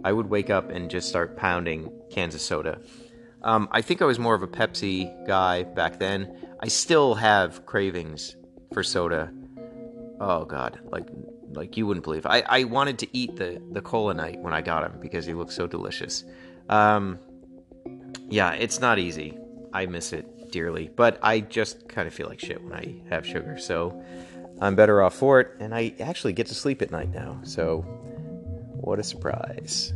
I 0.02 0.12
would 0.12 0.30
wake 0.30 0.48
up 0.48 0.70
and 0.70 0.88
just 0.90 1.08
start 1.08 1.36
pounding 1.36 1.92
cans 2.10 2.34
of 2.34 2.40
soda. 2.40 2.80
Um, 3.46 3.68
I 3.70 3.80
think 3.80 4.02
I 4.02 4.06
was 4.06 4.18
more 4.18 4.34
of 4.34 4.42
a 4.42 4.48
Pepsi 4.48 5.24
guy 5.24 5.62
back 5.62 6.00
then. 6.00 6.36
I 6.58 6.66
still 6.66 7.14
have 7.14 7.64
cravings 7.64 8.34
for 8.72 8.82
soda. 8.82 9.32
Oh 10.18 10.44
God, 10.44 10.80
like 10.90 11.06
like 11.52 11.76
you 11.76 11.86
wouldn't 11.86 12.02
believe. 12.02 12.26
I, 12.26 12.42
I 12.48 12.64
wanted 12.64 12.98
to 12.98 13.16
eat 13.16 13.36
the 13.36 13.62
the 13.70 13.80
cola 13.80 14.14
knight 14.14 14.40
when 14.40 14.52
I 14.52 14.62
got 14.62 14.82
him 14.82 14.98
because 15.00 15.26
he 15.26 15.32
looked 15.32 15.52
so 15.52 15.68
delicious. 15.68 16.24
Um, 16.68 17.20
yeah, 18.28 18.52
it's 18.54 18.80
not 18.80 18.98
easy. 18.98 19.38
I 19.72 19.86
miss 19.86 20.12
it 20.12 20.50
dearly, 20.50 20.90
but 20.96 21.20
I 21.22 21.38
just 21.38 21.88
kind 21.88 22.08
of 22.08 22.14
feel 22.14 22.26
like 22.26 22.40
shit 22.40 22.60
when 22.60 22.72
I 22.72 22.96
have 23.10 23.24
sugar, 23.24 23.58
so 23.58 24.02
I'm 24.60 24.74
better 24.74 25.00
off 25.02 25.14
for 25.14 25.38
it, 25.38 25.52
and 25.60 25.72
I 25.72 25.94
actually 26.00 26.32
get 26.32 26.48
to 26.48 26.54
sleep 26.54 26.82
at 26.82 26.90
night 26.90 27.14
now, 27.14 27.38
so 27.44 27.82
what 28.80 28.98
a 28.98 29.04
surprise. 29.04 29.92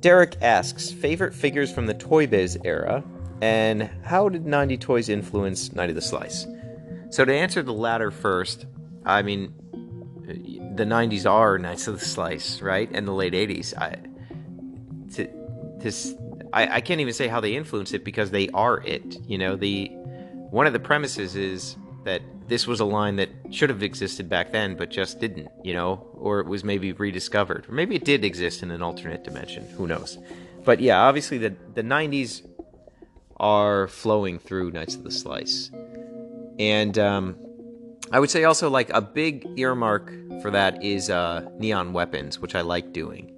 Derek 0.00 0.36
asks 0.42 0.90
favorite 0.90 1.34
figures 1.34 1.72
from 1.72 1.86
the 1.86 1.94
Toy 1.94 2.26
Biz 2.26 2.58
era, 2.64 3.02
and 3.40 3.90
how 4.04 4.28
did 4.28 4.46
90 4.46 4.76
Toys 4.78 5.08
influence 5.08 5.72
Knight 5.74 5.88
of 5.88 5.94
the 5.94 6.02
Slice? 6.02 6.46
So, 7.10 7.24
to 7.24 7.32
answer 7.32 7.62
the 7.62 7.72
latter 7.72 8.10
first, 8.10 8.66
I 9.04 9.22
mean, 9.22 9.52
the 10.76 10.84
90s 10.84 11.28
are 11.28 11.58
Nights 11.58 11.88
of 11.88 11.98
the 11.98 12.04
Slice, 12.04 12.60
right? 12.60 12.88
And 12.92 13.08
the 13.08 13.12
late 13.12 13.32
80s. 13.32 13.76
I, 13.76 13.96
to, 15.14 15.26
to 15.80 16.48
I, 16.52 16.76
I 16.76 16.80
can't 16.80 17.00
even 17.00 17.14
say 17.14 17.28
how 17.28 17.40
they 17.40 17.54
influence 17.54 17.92
it 17.92 18.04
because 18.04 18.30
they 18.30 18.48
are 18.50 18.80
it. 18.82 19.18
You 19.26 19.38
know, 19.38 19.56
the 19.56 19.88
one 20.50 20.66
of 20.66 20.72
the 20.72 20.80
premises 20.80 21.34
is 21.34 21.76
that 22.04 22.22
this 22.48 22.66
was 22.66 22.80
a 22.80 22.84
line 22.84 23.16
that 23.16 23.28
should 23.50 23.70
have 23.70 23.82
existed 23.82 24.28
back 24.28 24.52
then, 24.52 24.76
but 24.76 24.90
just 24.90 25.20
didn't. 25.20 25.48
You 25.62 25.74
know, 25.74 26.06
or 26.14 26.40
it 26.40 26.46
was 26.46 26.64
maybe 26.64 26.92
rediscovered, 26.92 27.66
or 27.68 27.72
maybe 27.72 27.94
it 27.96 28.04
did 28.04 28.24
exist 28.24 28.62
in 28.62 28.70
an 28.70 28.82
alternate 28.82 29.24
dimension. 29.24 29.68
Who 29.70 29.86
knows? 29.86 30.18
But 30.64 30.80
yeah, 30.80 31.00
obviously 31.00 31.38
the 31.38 31.54
the 31.74 31.82
'90s 31.82 32.46
are 33.36 33.88
flowing 33.88 34.38
through 34.38 34.72
Knights 34.72 34.96
of 34.96 35.04
the 35.04 35.10
Slice, 35.10 35.70
and 36.58 36.98
um, 36.98 37.36
I 38.10 38.20
would 38.20 38.30
say 38.30 38.44
also 38.44 38.68
like 38.68 38.90
a 38.90 39.00
big 39.00 39.46
earmark 39.56 40.12
for 40.42 40.50
that 40.50 40.82
is 40.82 41.10
uh, 41.10 41.48
Neon 41.58 41.92
Weapons, 41.92 42.38
which 42.38 42.54
I 42.54 42.62
like 42.62 42.92
doing 42.92 43.34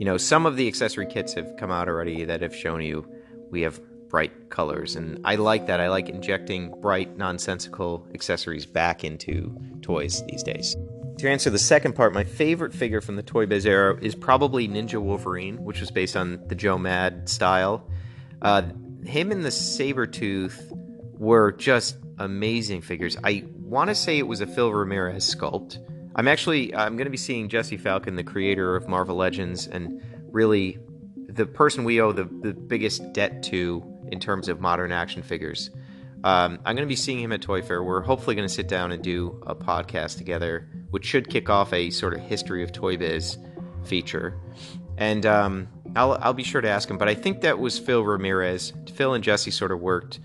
you 0.00 0.06
know, 0.06 0.16
some 0.16 0.46
of 0.46 0.56
the 0.56 0.66
accessory 0.66 1.04
kits 1.04 1.34
have 1.34 1.56
come 1.58 1.70
out 1.70 1.86
already 1.86 2.24
that 2.24 2.40
have 2.40 2.56
shown 2.56 2.80
you 2.80 3.06
we 3.50 3.60
have 3.60 3.78
bright 4.10 4.50
colors, 4.50 4.96
and 4.96 5.20
I 5.24 5.36
like 5.36 5.66
that. 5.68 5.80
I 5.80 5.88
like 5.88 6.08
injecting 6.08 6.74
bright, 6.80 7.16
nonsensical 7.16 8.06
accessories 8.12 8.66
back 8.66 9.04
into 9.04 9.56
toys 9.80 10.22
these 10.26 10.42
days. 10.42 10.76
To 11.18 11.28
answer 11.28 11.50
the 11.50 11.58
second 11.58 11.94
part, 11.94 12.12
my 12.12 12.24
favorite 12.24 12.74
figure 12.74 13.00
from 13.00 13.16
the 13.16 13.22
Toy 13.22 13.46
Biz 13.46 13.66
era 13.66 13.98
is 14.02 14.14
probably 14.14 14.68
Ninja 14.68 15.00
Wolverine, 15.00 15.62
which 15.64 15.80
was 15.80 15.90
based 15.90 16.16
on 16.16 16.42
the 16.48 16.54
Joe 16.54 16.78
Mad 16.78 17.28
style. 17.28 17.88
Uh, 18.42 18.62
him 19.04 19.30
and 19.30 19.44
the 19.44 19.50
Saber 19.50 20.06
Tooth 20.06 20.72
were 21.12 21.52
just 21.52 21.96
amazing 22.18 22.80
figures. 22.82 23.16
I 23.22 23.44
want 23.58 23.88
to 23.88 23.94
say 23.94 24.18
it 24.18 24.26
was 24.26 24.40
a 24.40 24.46
Phil 24.46 24.72
Ramirez 24.72 25.34
sculpt, 25.34 25.78
I'm 26.14 26.28
actually 26.28 26.74
I'm 26.74 26.96
going 26.96 27.06
to 27.06 27.10
be 27.10 27.16
seeing 27.16 27.48
Jesse 27.48 27.76
Falcon, 27.76 28.16
the 28.16 28.24
creator 28.24 28.76
of 28.76 28.88
Marvel 28.88 29.16
Legends, 29.16 29.66
and 29.66 30.02
really 30.30 30.78
the 31.28 31.46
person 31.46 31.84
we 31.84 32.00
owe 32.00 32.12
the, 32.12 32.24
the 32.24 32.52
biggest 32.52 33.12
debt 33.12 33.42
to 33.44 33.82
in 34.10 34.20
terms 34.20 34.48
of 34.48 34.60
modern 34.60 34.92
action 34.92 35.22
figures. 35.22 35.70
Um, 36.22 36.58
I'm 36.64 36.76
going 36.76 36.86
to 36.86 36.86
be 36.86 36.96
seeing 36.96 37.20
him 37.20 37.32
at 37.32 37.40
Toy 37.40 37.62
Fair. 37.62 37.82
We're 37.82 38.02
hopefully 38.02 38.36
going 38.36 38.46
to 38.46 38.52
sit 38.52 38.68
down 38.68 38.92
and 38.92 39.02
do 39.02 39.42
a 39.46 39.54
podcast 39.54 40.18
together, 40.18 40.68
which 40.90 41.06
should 41.06 41.30
kick 41.30 41.48
off 41.48 41.72
a 41.72 41.90
sort 41.90 42.12
of 42.12 42.20
history 42.20 42.62
of 42.62 42.72
Toy 42.72 42.96
Biz 42.96 43.38
feature. 43.84 44.38
And 44.98 45.24
um, 45.24 45.68
I'll, 45.96 46.12
I'll 46.20 46.34
be 46.34 46.42
sure 46.42 46.60
to 46.60 46.68
ask 46.68 46.90
him. 46.90 46.98
But 46.98 47.08
I 47.08 47.14
think 47.14 47.40
that 47.40 47.58
was 47.58 47.78
Phil 47.78 48.04
Ramirez. 48.04 48.74
Phil 48.94 49.14
and 49.14 49.24
Jesse 49.24 49.50
sort 49.50 49.72
of 49.72 49.80
worked 49.80 50.20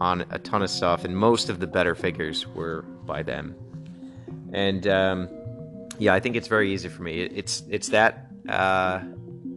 on 0.00 0.26
a 0.30 0.38
ton 0.38 0.62
of 0.62 0.70
stuff, 0.70 1.04
and 1.04 1.16
most 1.16 1.48
of 1.48 1.60
the 1.60 1.66
better 1.66 1.94
figures 1.94 2.46
were 2.46 2.82
by 3.06 3.22
them. 3.22 3.56
And 4.52 4.86
um, 4.86 5.28
yeah, 5.98 6.14
I 6.14 6.20
think 6.20 6.36
it's 6.36 6.48
very 6.48 6.72
easy 6.72 6.88
for 6.88 7.02
me. 7.02 7.22
It's 7.22 7.62
it's 7.68 7.88
that 7.88 8.28
uh, 8.48 9.00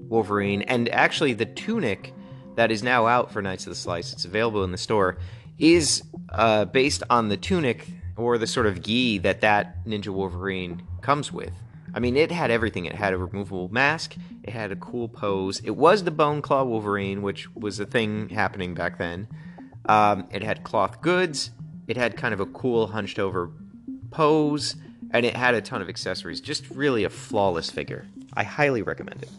Wolverine, 0.08 0.64
and 0.64 0.90
actually 0.90 1.34
the 1.34 1.46
tunic 1.46 2.14
that 2.62 2.70
is 2.70 2.84
now 2.84 3.08
out 3.08 3.32
for 3.32 3.42
Knights 3.42 3.66
of 3.66 3.72
the 3.72 3.76
Slice. 3.76 4.14
It's 4.14 4.24
available 4.24 4.64
in 4.64 4.72
the 4.72 4.78
store. 4.78 5.18
Is 5.58 6.04
uh, 6.30 6.66
based 6.66 7.02
on 7.10 7.28
the 7.28 7.36
tunic 7.36 7.88
or 8.16 8.38
the 8.38 8.46
sort 8.46 8.68
of 8.68 8.84
gi 8.84 9.18
that 9.20 9.42
that 9.42 9.84
Ninja 9.84 10.10
Wolverine 10.10 10.84
comes 11.02 11.32
with. 11.34 11.54
I 11.96 12.00
mean, 12.00 12.16
it 12.16 12.32
had 12.32 12.52
everything. 12.52 12.86
It 12.86 12.94
had 12.94 13.14
a 13.14 13.18
removable 13.18 13.70
mask. 13.70 14.16
It 14.44 14.52
had 14.52 14.72
a 14.72 14.76
cool 14.76 15.10
pose. 15.10 15.60
It 15.62 15.72
was 15.72 16.04
the 16.04 16.12
Bone 16.12 16.44
Claw 16.44 16.64
Wolverine, 16.64 17.24
which 17.24 17.50
was 17.56 17.80
a 17.80 17.86
thing 17.88 18.30
happening 18.30 18.76
back 18.76 19.00
then. 19.00 19.28
Um, 19.88 20.28
it 20.32 20.44
had 20.44 20.64
cloth 20.64 21.02
goods. 21.02 21.50
It 21.88 21.98
had 21.98 22.16
kind 22.16 22.32
of 22.32 22.42
a 22.42 22.46
cool 22.46 22.86
hunched 22.86 23.18
over 23.18 23.50
pose, 24.12 24.76
and 25.10 25.26
it 25.26 25.36
had 25.36 25.56
a 25.56 25.62
ton 25.62 25.82
of 25.82 25.90
accessories. 25.90 26.40
Just 26.42 26.70
really 26.70 27.06
a 27.06 27.10
flawless 27.10 27.72
figure. 27.72 28.06
I 28.36 28.44
highly 28.44 28.84
recommend 28.84 29.24
it. 29.24 29.32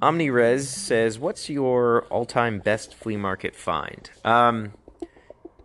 OmniRes 0.00 0.62
says, 0.62 1.18
"What's 1.18 1.50
your 1.50 2.04
all-time 2.04 2.60
best 2.60 2.94
flea 2.94 3.16
market 3.16 3.56
find?" 3.56 4.10
Um, 4.24 4.72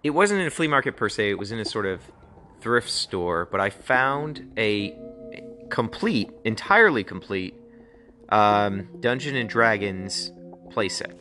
it 0.03 0.11
wasn't 0.11 0.41
in 0.41 0.47
a 0.47 0.51
flea 0.51 0.67
market 0.67 0.97
per 0.97 1.09
se. 1.09 1.29
It 1.29 1.39
was 1.39 1.51
in 1.51 1.59
a 1.59 1.65
sort 1.65 1.85
of 1.85 2.01
thrift 2.61 2.89
store, 2.89 3.47
but 3.51 3.59
I 3.59 3.69
found 3.69 4.51
a 4.57 4.97
complete, 5.69 6.29
entirely 6.43 7.03
complete 7.03 7.55
um, 8.29 8.87
Dungeon 8.99 9.35
and 9.35 9.49
Dragons 9.49 10.31
playset. 10.69 11.13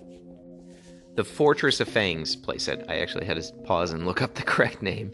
The 1.14 1.24
Fortress 1.24 1.80
of 1.80 1.88
Fangs 1.88 2.36
playset. 2.36 2.88
I 2.88 2.98
actually 2.98 3.26
had 3.26 3.40
to 3.40 3.52
pause 3.64 3.92
and 3.92 4.06
look 4.06 4.22
up 4.22 4.34
the 4.34 4.42
correct 4.52 4.82
name. 4.82 5.12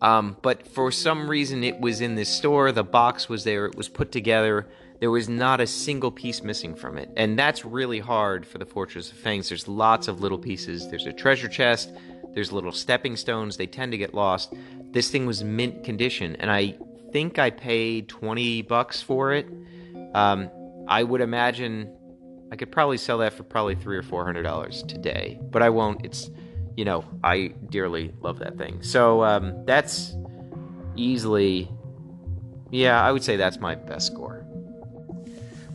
Um, 0.00 0.36
but 0.42 0.66
for 0.68 0.92
some 0.92 1.28
reason, 1.28 1.64
it 1.64 1.80
was 1.80 2.00
in 2.00 2.14
this 2.14 2.28
store. 2.28 2.70
The 2.70 2.84
box 2.84 3.28
was 3.28 3.44
there. 3.44 3.66
It 3.66 3.74
was 3.74 3.88
put 3.88 4.12
together. 4.12 4.68
There 5.00 5.10
was 5.10 5.28
not 5.28 5.60
a 5.60 5.66
single 5.66 6.10
piece 6.10 6.42
missing 6.42 6.74
from 6.74 6.98
it. 6.98 7.10
And 7.16 7.38
that's 7.38 7.64
really 7.64 8.00
hard 8.00 8.46
for 8.46 8.58
the 8.58 8.66
Fortress 8.66 9.12
of 9.12 9.18
Fangs. 9.18 9.48
There's 9.48 9.68
lots 9.68 10.08
of 10.08 10.20
little 10.20 10.38
pieces. 10.38 10.88
There's 10.90 11.06
a 11.06 11.12
treasure 11.12 11.48
chest. 11.48 11.92
There's 12.34 12.52
little 12.52 12.72
stepping 12.72 13.16
stones. 13.16 13.56
They 13.56 13.66
tend 13.66 13.92
to 13.92 13.98
get 13.98 14.14
lost. 14.14 14.54
This 14.90 15.10
thing 15.10 15.26
was 15.26 15.44
mint 15.44 15.84
condition. 15.84 16.36
And 16.36 16.50
I 16.50 16.76
think 17.12 17.38
I 17.38 17.50
paid 17.50 18.08
20 18.08 18.62
bucks 18.62 19.00
for 19.00 19.32
it. 19.32 19.46
Um, 20.14 20.50
I 20.88 21.02
would 21.02 21.20
imagine 21.20 21.94
I 22.50 22.56
could 22.56 22.72
probably 22.72 22.96
sell 22.96 23.18
that 23.18 23.34
for 23.34 23.42
probably 23.42 23.74
three 23.74 23.96
or 23.96 24.02
four 24.02 24.24
hundred 24.24 24.42
dollars 24.42 24.82
today, 24.84 25.38
but 25.50 25.62
I 25.62 25.68
won't. 25.68 26.04
It's, 26.04 26.30
you 26.76 26.84
know, 26.84 27.04
I 27.22 27.48
dearly 27.68 28.14
love 28.20 28.38
that 28.38 28.56
thing. 28.56 28.82
So 28.82 29.22
um, 29.22 29.66
that's 29.66 30.16
easily, 30.96 31.70
yeah, 32.70 33.02
I 33.02 33.12
would 33.12 33.22
say 33.22 33.36
that's 33.36 33.60
my 33.60 33.74
best 33.74 34.06
score. 34.06 34.46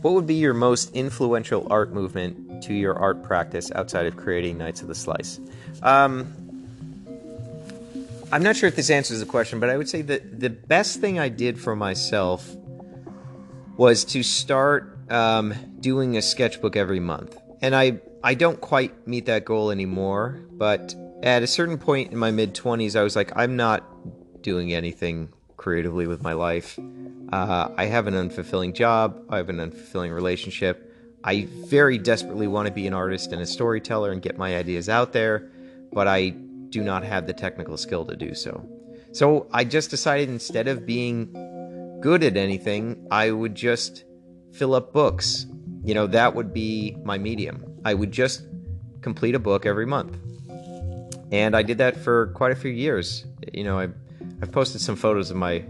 What 0.04 0.12
would 0.12 0.26
be 0.26 0.34
your 0.34 0.52
most 0.52 0.94
influential 0.94 1.66
art 1.70 1.94
movement 1.94 2.62
to 2.64 2.74
your 2.74 2.94
art 2.94 3.22
practice 3.22 3.72
outside 3.74 4.04
of 4.04 4.18
creating 4.18 4.58
Knights 4.58 4.82
of 4.82 4.88
the 4.88 4.94
Slice? 4.94 5.40
Um, 5.82 6.30
I'm 8.30 8.42
not 8.42 8.54
sure 8.54 8.68
if 8.68 8.76
this 8.76 8.90
answers 8.90 9.20
the 9.20 9.24
question, 9.24 9.60
but 9.60 9.70
I 9.70 9.78
would 9.78 9.88
say 9.88 10.02
that 10.02 10.40
the 10.40 10.50
best 10.50 11.00
thing 11.00 11.18
I 11.18 11.30
did 11.30 11.58
for 11.58 11.74
myself 11.74 12.54
was 13.78 14.04
to 14.04 14.22
start 14.22 14.98
um, 15.08 15.54
doing 15.80 16.18
a 16.18 16.20
sketchbook 16.20 16.76
every 16.76 17.00
month. 17.00 17.38
And 17.62 17.74
I, 17.74 18.02
I 18.22 18.34
don't 18.34 18.60
quite 18.60 19.08
meet 19.08 19.24
that 19.24 19.46
goal 19.46 19.70
anymore, 19.70 20.38
but 20.52 20.94
at 21.22 21.42
a 21.42 21.46
certain 21.46 21.78
point 21.78 22.12
in 22.12 22.18
my 22.18 22.30
mid 22.30 22.54
20s, 22.54 22.94
I 22.94 23.02
was 23.02 23.16
like, 23.16 23.32
I'm 23.34 23.56
not 23.56 23.82
doing 24.42 24.74
anything 24.74 25.30
creatively 25.56 26.06
with 26.06 26.22
my 26.22 26.34
life. 26.34 26.78
Uh, 27.32 27.68
I 27.76 27.86
have 27.86 28.06
an 28.06 28.14
unfulfilling 28.14 28.74
job, 28.74 29.24
I 29.28 29.38
have 29.38 29.48
an 29.48 29.56
unfulfilling 29.56 30.14
relationship. 30.14 30.92
I 31.24 31.48
very 31.68 31.96
desperately 31.96 32.46
want 32.46 32.68
to 32.68 32.72
be 32.72 32.86
an 32.86 32.92
artist 32.92 33.32
and 33.32 33.40
a 33.40 33.46
storyteller 33.46 34.12
and 34.12 34.20
get 34.20 34.36
my 34.36 34.56
ideas 34.56 34.88
out 34.88 35.12
there, 35.12 35.50
but 35.92 36.06
I 36.06 36.30
do 36.68 36.82
not 36.82 37.02
have 37.02 37.26
the 37.26 37.32
technical 37.32 37.76
skill 37.76 38.04
to 38.04 38.14
do 38.14 38.34
so. 38.34 38.68
So 39.12 39.46
I 39.52 39.64
just 39.64 39.90
decided 39.90 40.28
instead 40.28 40.68
of 40.68 40.84
being 40.84 41.32
good 42.02 42.22
at 42.22 42.36
anything, 42.36 43.06
I 43.10 43.30
would 43.30 43.54
just 43.54 44.04
fill 44.52 44.74
up 44.74 44.92
books. 44.92 45.46
You 45.82 45.94
know, 45.94 46.06
that 46.08 46.34
would 46.34 46.52
be 46.52 46.96
my 47.04 47.16
medium. 47.16 47.64
I 47.84 47.94
would 47.94 48.12
just 48.12 48.42
complete 49.00 49.34
a 49.34 49.38
book 49.38 49.66
every 49.66 49.86
month. 49.86 50.18
And 51.32 51.56
I 51.56 51.62
did 51.62 51.78
that 51.78 51.96
for 51.96 52.28
quite 52.28 52.52
a 52.52 52.56
few 52.56 52.70
years. 52.70 53.24
You 53.52 53.64
know, 53.64 53.78
I, 53.78 53.88
I've 54.42 54.52
posted 54.52 54.80
some 54.80 54.96
photos 54.96 55.30
of 55.30 55.36
my 55.36 55.64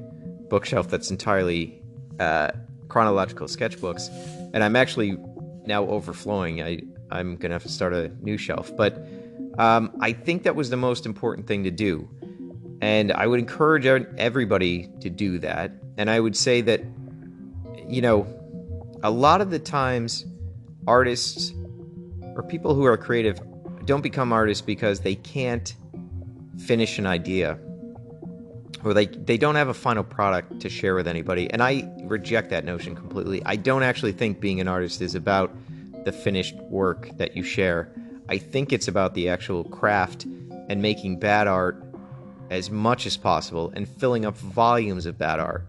bookshelf 0.49 0.89
that's 0.89 1.11
entirely 1.11 1.83
uh, 2.21 2.51
chronological 2.89 3.47
sketchbooks, 3.47 4.09
and 4.53 4.63
I'm 4.63 4.77
actually 4.77 5.17
now 5.67 5.87
overflowing. 5.87 6.63
I, 6.63 6.81
I'm 7.11 7.37
to 7.39 7.51
have 7.51 7.63
to 7.63 7.69
start 7.69 7.93
a 7.93 8.11
new 8.21 8.37
shelf. 8.37 8.75
But 8.77 9.07
um, 9.59 9.97
I 10.01 10.13
think 10.13 10.43
that 10.45 10.57
was 10.57 10.71
the 10.71 10.77
most 10.77 11.07
important 11.07 11.47
thing 11.47 11.65
to 11.65 11.71
do. 11.71 12.09
And 12.81 13.13
I 13.13 13.27
would 13.27 13.39
encourage 13.39 13.87
everybody 13.87 14.91
to 15.01 15.09
do 15.09 15.39
that. 15.39 15.73
And 15.97 16.11
I 16.11 16.21
would 16.21 16.37
say 16.37 16.61
that, 16.63 16.83
you 17.87 18.03
know, 18.03 18.27
a 19.03 19.11
lot 19.11 19.41
of 19.41 19.51
the 19.51 19.59
times 19.59 20.27
artists 20.87 21.53
or 22.35 22.43
people 22.43 22.75
who 22.75 22.85
are 22.85 22.97
creative 22.97 23.41
don't 23.85 24.03
become 24.03 24.33
artists 24.33 24.63
because 24.63 25.01
they 25.01 25.15
can't 25.15 25.75
finish 26.59 26.99
an 26.99 27.07
idea 27.07 27.59
or 28.85 28.95
they 28.95 29.07
they 29.07 29.37
don't 29.37 29.55
have 29.55 29.69
a 29.69 29.75
final 29.75 30.05
product 30.05 30.61
to 30.61 30.69
share 30.69 30.95
with 30.95 31.09
anybody 31.09 31.51
and 31.51 31.63
I 31.63 31.91
reject 32.03 32.51
that 32.51 32.65
notion 32.65 32.95
completely. 32.95 33.43
I 33.45 33.57
don't 33.57 33.83
actually 33.83 34.13
think 34.13 34.41
being 34.41 34.61
an 34.61 34.69
artist 34.69 35.01
is 35.01 35.15
about 35.15 35.55
the 36.05 36.13
finished 36.13 36.55
work 36.57 37.09
that 37.17 37.37
you 37.37 37.43
share. 37.43 37.91
I 38.29 38.39
think 38.39 38.73
it's 38.73 38.89
about 38.89 39.15
the 39.15 39.29
actual 39.29 39.65
craft 39.65 40.25
and 40.69 40.81
making 40.81 41.19
bad 41.19 41.47
art 41.47 41.83
as 42.51 42.71
much 42.71 43.07
as 43.07 43.17
possible 43.17 43.73
and 43.75 43.89
filling 43.89 44.25
up 44.25 44.37
volumes 44.37 45.07
of 45.07 45.19
bad 45.19 45.41
art. 45.41 45.67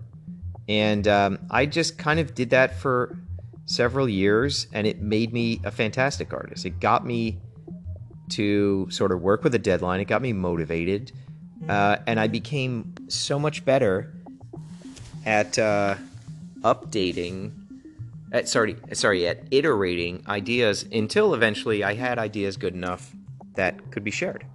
And 0.67 1.07
um, 1.07 1.39
I 1.49 1.65
just 1.65 1.97
kind 1.97 2.19
of 2.19 2.33
did 2.33 2.49
that 2.49 2.79
for 2.79 3.17
several 3.65 4.07
years, 4.07 4.67
and 4.73 4.85
it 4.85 5.01
made 5.01 5.33
me 5.33 5.59
a 5.63 5.71
fantastic 5.71 6.33
artist. 6.33 6.65
It 6.65 6.79
got 6.79 7.05
me 7.05 7.39
to 8.29 8.87
sort 8.89 9.11
of 9.11 9.21
work 9.21 9.43
with 9.43 9.53
a 9.53 9.59
deadline, 9.59 9.99
it 9.99 10.05
got 10.05 10.21
me 10.21 10.33
motivated, 10.33 11.11
uh, 11.67 11.97
and 12.07 12.19
I 12.19 12.27
became 12.27 12.93
so 13.07 13.39
much 13.39 13.65
better 13.65 14.13
at 15.25 15.57
uh, 15.57 15.95
updating. 16.61 17.51
At, 18.31 18.49
sorry, 18.49 18.75
sorry, 18.93 19.27
at 19.27 19.43
iterating 19.51 20.23
ideas 20.27 20.83
until 20.91 21.33
eventually 21.33 21.83
I 21.83 21.93
had 21.93 22.19
ideas 22.19 22.57
good 22.57 22.73
enough 22.73 23.13
that 23.55 23.91
could 23.91 24.03
be 24.03 24.11
shared. 24.11 24.45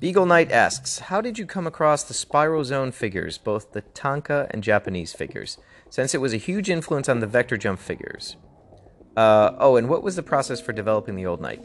Beagle 0.00 0.26
Knight 0.26 0.52
asks, 0.52 1.00
How 1.00 1.20
did 1.20 1.38
you 1.38 1.46
come 1.46 1.66
across 1.66 2.04
the 2.04 2.14
Spiral 2.14 2.62
Zone 2.62 2.92
figures, 2.92 3.36
both 3.36 3.72
the 3.72 3.82
Tonka 3.82 4.46
and 4.50 4.62
Japanese 4.62 5.12
figures, 5.12 5.58
since 5.90 6.14
it 6.14 6.20
was 6.20 6.32
a 6.32 6.36
huge 6.36 6.70
influence 6.70 7.08
on 7.08 7.18
the 7.18 7.26
Vector 7.26 7.56
Jump 7.56 7.80
figures? 7.80 8.36
Uh, 9.16 9.56
oh, 9.58 9.74
and 9.74 9.88
what 9.88 10.04
was 10.04 10.14
the 10.14 10.22
process 10.22 10.60
for 10.60 10.72
developing 10.72 11.16
the 11.16 11.26
Old 11.26 11.40
Knight? 11.40 11.60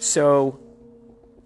So, 0.00 0.58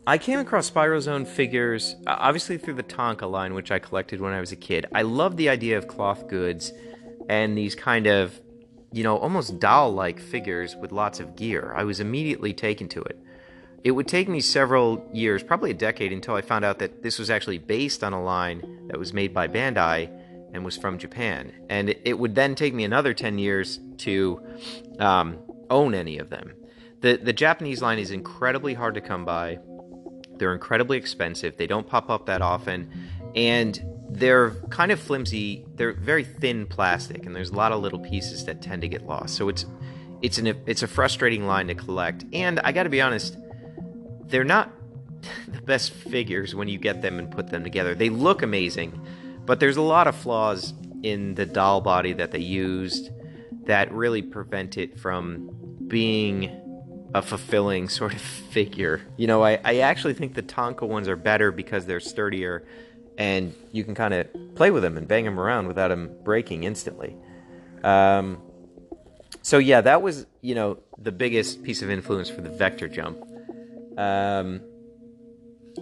I 0.04 0.18
came 0.18 0.40
across 0.40 0.66
Spiral 0.66 1.00
Zone 1.00 1.24
figures, 1.24 1.94
obviously 2.08 2.58
through 2.58 2.74
the 2.74 2.82
Tonka 2.82 3.30
line, 3.30 3.54
which 3.54 3.70
I 3.70 3.78
collected 3.78 4.20
when 4.20 4.32
I 4.32 4.40
was 4.40 4.50
a 4.50 4.56
kid. 4.56 4.86
I 4.92 5.02
love 5.02 5.36
the 5.36 5.48
idea 5.48 5.78
of 5.78 5.86
cloth 5.86 6.26
goods 6.26 6.72
and 7.28 7.56
these 7.56 7.76
kind 7.76 8.08
of, 8.08 8.40
you 8.92 9.04
know, 9.04 9.16
almost 9.16 9.60
doll 9.60 9.92
like 9.92 10.18
figures 10.18 10.74
with 10.74 10.90
lots 10.90 11.20
of 11.20 11.36
gear. 11.36 11.72
I 11.76 11.84
was 11.84 12.00
immediately 12.00 12.52
taken 12.52 12.88
to 12.88 13.02
it. 13.02 13.16
It 13.84 13.92
would 13.92 14.08
take 14.08 14.28
me 14.28 14.40
several 14.40 15.08
years, 15.12 15.44
probably 15.44 15.70
a 15.70 15.74
decade, 15.74 16.12
until 16.12 16.34
I 16.34 16.40
found 16.40 16.64
out 16.64 16.80
that 16.80 17.04
this 17.04 17.20
was 17.20 17.30
actually 17.30 17.58
based 17.58 18.02
on 18.02 18.12
a 18.12 18.22
line 18.22 18.88
that 18.88 18.98
was 18.98 19.12
made 19.12 19.32
by 19.32 19.46
Bandai 19.46 20.10
and 20.52 20.64
was 20.64 20.76
from 20.76 20.98
Japan. 20.98 21.52
And 21.70 21.90
it 22.04 22.18
would 22.18 22.34
then 22.34 22.56
take 22.56 22.74
me 22.74 22.82
another 22.82 23.14
10 23.14 23.38
years 23.38 23.78
to 23.98 24.44
um, 24.98 25.38
own 25.70 25.94
any 25.94 26.18
of 26.18 26.28
them. 26.28 26.54
The, 27.02 27.16
the 27.16 27.32
Japanese 27.32 27.82
line 27.82 27.98
is 27.98 28.10
incredibly 28.10 28.74
hard 28.74 28.94
to 28.94 29.00
come 29.00 29.24
by. 29.24 29.58
They're 30.42 30.52
incredibly 30.52 30.98
expensive. 30.98 31.56
They 31.56 31.68
don't 31.68 31.86
pop 31.86 32.10
up 32.10 32.26
that 32.26 32.42
often. 32.42 32.90
And 33.36 33.80
they're 34.08 34.50
kind 34.70 34.90
of 34.90 34.98
flimsy. 34.98 35.64
They're 35.76 35.92
very 35.92 36.24
thin 36.24 36.66
plastic, 36.66 37.24
and 37.26 37.36
there's 37.36 37.50
a 37.50 37.54
lot 37.54 37.70
of 37.70 37.80
little 37.80 38.00
pieces 38.00 38.44
that 38.46 38.60
tend 38.60 38.82
to 38.82 38.88
get 38.88 39.06
lost. 39.06 39.36
So 39.36 39.48
it's 39.48 39.66
it's 40.20 40.38
an 40.38 40.48
it's 40.66 40.82
a 40.82 40.88
frustrating 40.88 41.46
line 41.46 41.68
to 41.68 41.76
collect. 41.76 42.24
And 42.32 42.58
I 42.64 42.72
got 42.72 42.82
to 42.82 42.88
be 42.88 43.00
honest, 43.00 43.36
they're 44.24 44.42
not 44.42 44.72
the 45.46 45.62
best 45.62 45.92
figures 45.92 46.56
when 46.56 46.66
you 46.66 46.76
get 46.76 47.02
them 47.02 47.20
and 47.20 47.30
put 47.30 47.50
them 47.50 47.62
together. 47.62 47.94
They 47.94 48.10
look 48.10 48.42
amazing, 48.42 49.00
but 49.46 49.60
there's 49.60 49.76
a 49.76 49.82
lot 49.82 50.08
of 50.08 50.16
flaws 50.16 50.74
in 51.04 51.36
the 51.36 51.46
doll 51.46 51.82
body 51.82 52.14
that 52.14 52.32
they 52.32 52.40
used 52.40 53.10
that 53.66 53.92
really 53.92 54.22
prevent 54.22 54.76
it 54.76 54.98
from 54.98 55.50
being 55.86 56.50
a 57.14 57.22
fulfilling 57.22 57.88
sort 58.00 58.14
of 58.14 58.20
figure. 58.20 59.00
You 59.16 59.26
know, 59.26 59.42
I, 59.42 59.58
I 59.64 59.78
actually 59.78 60.14
think 60.14 60.34
the 60.34 60.42
Tonka 60.42 60.86
ones 60.86 61.08
are 61.08 61.16
better 61.16 61.52
because 61.52 61.86
they're 61.86 62.00
sturdier 62.00 62.64
and 63.18 63.54
you 63.72 63.84
can 63.84 63.94
kind 63.94 64.14
of 64.14 64.54
play 64.54 64.70
with 64.70 64.82
them 64.82 64.96
and 64.96 65.06
bang 65.06 65.24
them 65.24 65.38
around 65.38 65.66
without 65.66 65.88
them 65.88 66.10
breaking 66.24 66.64
instantly. 66.64 67.14
Um, 67.84 68.40
so 69.42 69.58
yeah, 69.58 69.80
that 69.80 70.02
was 70.02 70.26
you 70.40 70.54
know 70.54 70.78
the 70.98 71.12
biggest 71.12 71.62
piece 71.62 71.82
of 71.82 71.90
influence 71.90 72.28
for 72.28 72.40
the 72.40 72.50
vector 72.50 72.88
jump. 72.88 73.18
Um, 73.98 74.60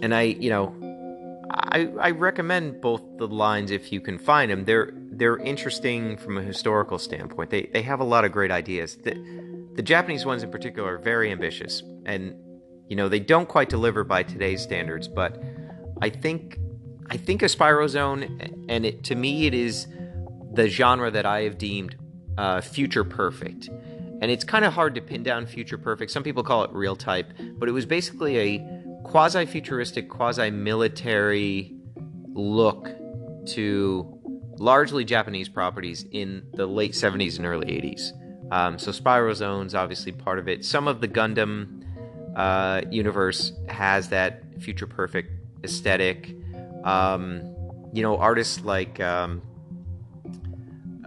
and 0.01 0.13
I, 0.13 0.23
you 0.23 0.49
know, 0.49 1.47
I 1.51 1.89
I 1.99 2.11
recommend 2.11 2.81
both 2.81 3.01
the 3.17 3.27
lines 3.27 3.71
if 3.71 3.91
you 3.91 4.01
can 4.01 4.17
find 4.17 4.51
them. 4.51 4.65
They're 4.65 4.91
they're 4.93 5.37
interesting 5.37 6.17
from 6.17 6.37
a 6.37 6.41
historical 6.41 6.97
standpoint. 6.97 7.49
They 7.49 7.63
they 7.73 7.81
have 7.83 7.99
a 7.99 8.03
lot 8.03 8.25
of 8.25 8.31
great 8.31 8.51
ideas. 8.51 8.97
The 9.75 9.81
Japanese 9.81 10.25
ones 10.25 10.43
in 10.43 10.51
particular 10.51 10.95
are 10.95 10.97
very 10.97 11.31
ambitious, 11.31 11.81
and 12.05 12.35
you 12.87 12.95
know 12.95 13.07
they 13.09 13.19
don't 13.19 13.47
quite 13.47 13.69
deliver 13.69 14.03
by 14.03 14.23
today's 14.23 14.61
standards. 14.61 15.07
But 15.07 15.41
I 16.01 16.09
think 16.09 16.57
I 17.09 17.17
think 17.17 17.41
a 17.41 17.49
Spiral 17.49 17.89
Zone, 17.89 18.65
and 18.69 18.85
it, 18.85 19.03
to 19.05 19.15
me, 19.15 19.45
it 19.45 19.53
is 19.53 19.87
the 20.53 20.67
genre 20.67 21.11
that 21.11 21.25
I 21.25 21.41
have 21.43 21.57
deemed 21.57 21.95
uh, 22.37 22.61
future 22.61 23.03
perfect. 23.03 23.69
And 24.21 24.29
it's 24.29 24.43
kind 24.43 24.63
of 24.63 24.73
hard 24.73 24.95
to 24.95 25.01
pin 25.01 25.23
down 25.23 25.45
future 25.45 25.77
perfect. 25.77 26.11
Some 26.11 26.23
people 26.23 26.43
call 26.43 26.63
it 26.63 26.71
real 26.71 26.95
type, 26.95 27.33
but 27.57 27.67
it 27.67 27.71
was 27.71 27.85
basically 27.85 28.37
a 28.37 28.81
quasi 29.03 29.45
futuristic, 29.45 30.09
quasi 30.09 30.51
military 30.51 31.75
look 32.33 32.89
to 33.47 34.19
largely 34.57 35.03
Japanese 35.03 35.49
properties 35.49 36.05
in 36.11 36.43
the 36.53 36.67
late 36.67 36.93
70s 36.93 37.37
and 37.37 37.45
early 37.45 37.67
80s. 37.67 38.11
Um, 38.51 38.77
so 38.77 38.91
Spiral 38.91 39.33
Zone's 39.33 39.73
obviously 39.73 40.11
part 40.11 40.37
of 40.37 40.49
it. 40.49 40.65
Some 40.65 40.87
of 40.87 40.99
the 40.99 41.07
Gundam 41.07 41.83
uh, 42.35 42.81
universe 42.91 43.53
has 43.67 44.09
that 44.09 44.43
future 44.61 44.85
perfect 44.85 45.31
aesthetic. 45.63 46.35
Um, 46.83 47.55
you 47.93 48.03
know, 48.03 48.17
artists 48.17 48.61
like 48.61 48.99
um, 48.99 49.41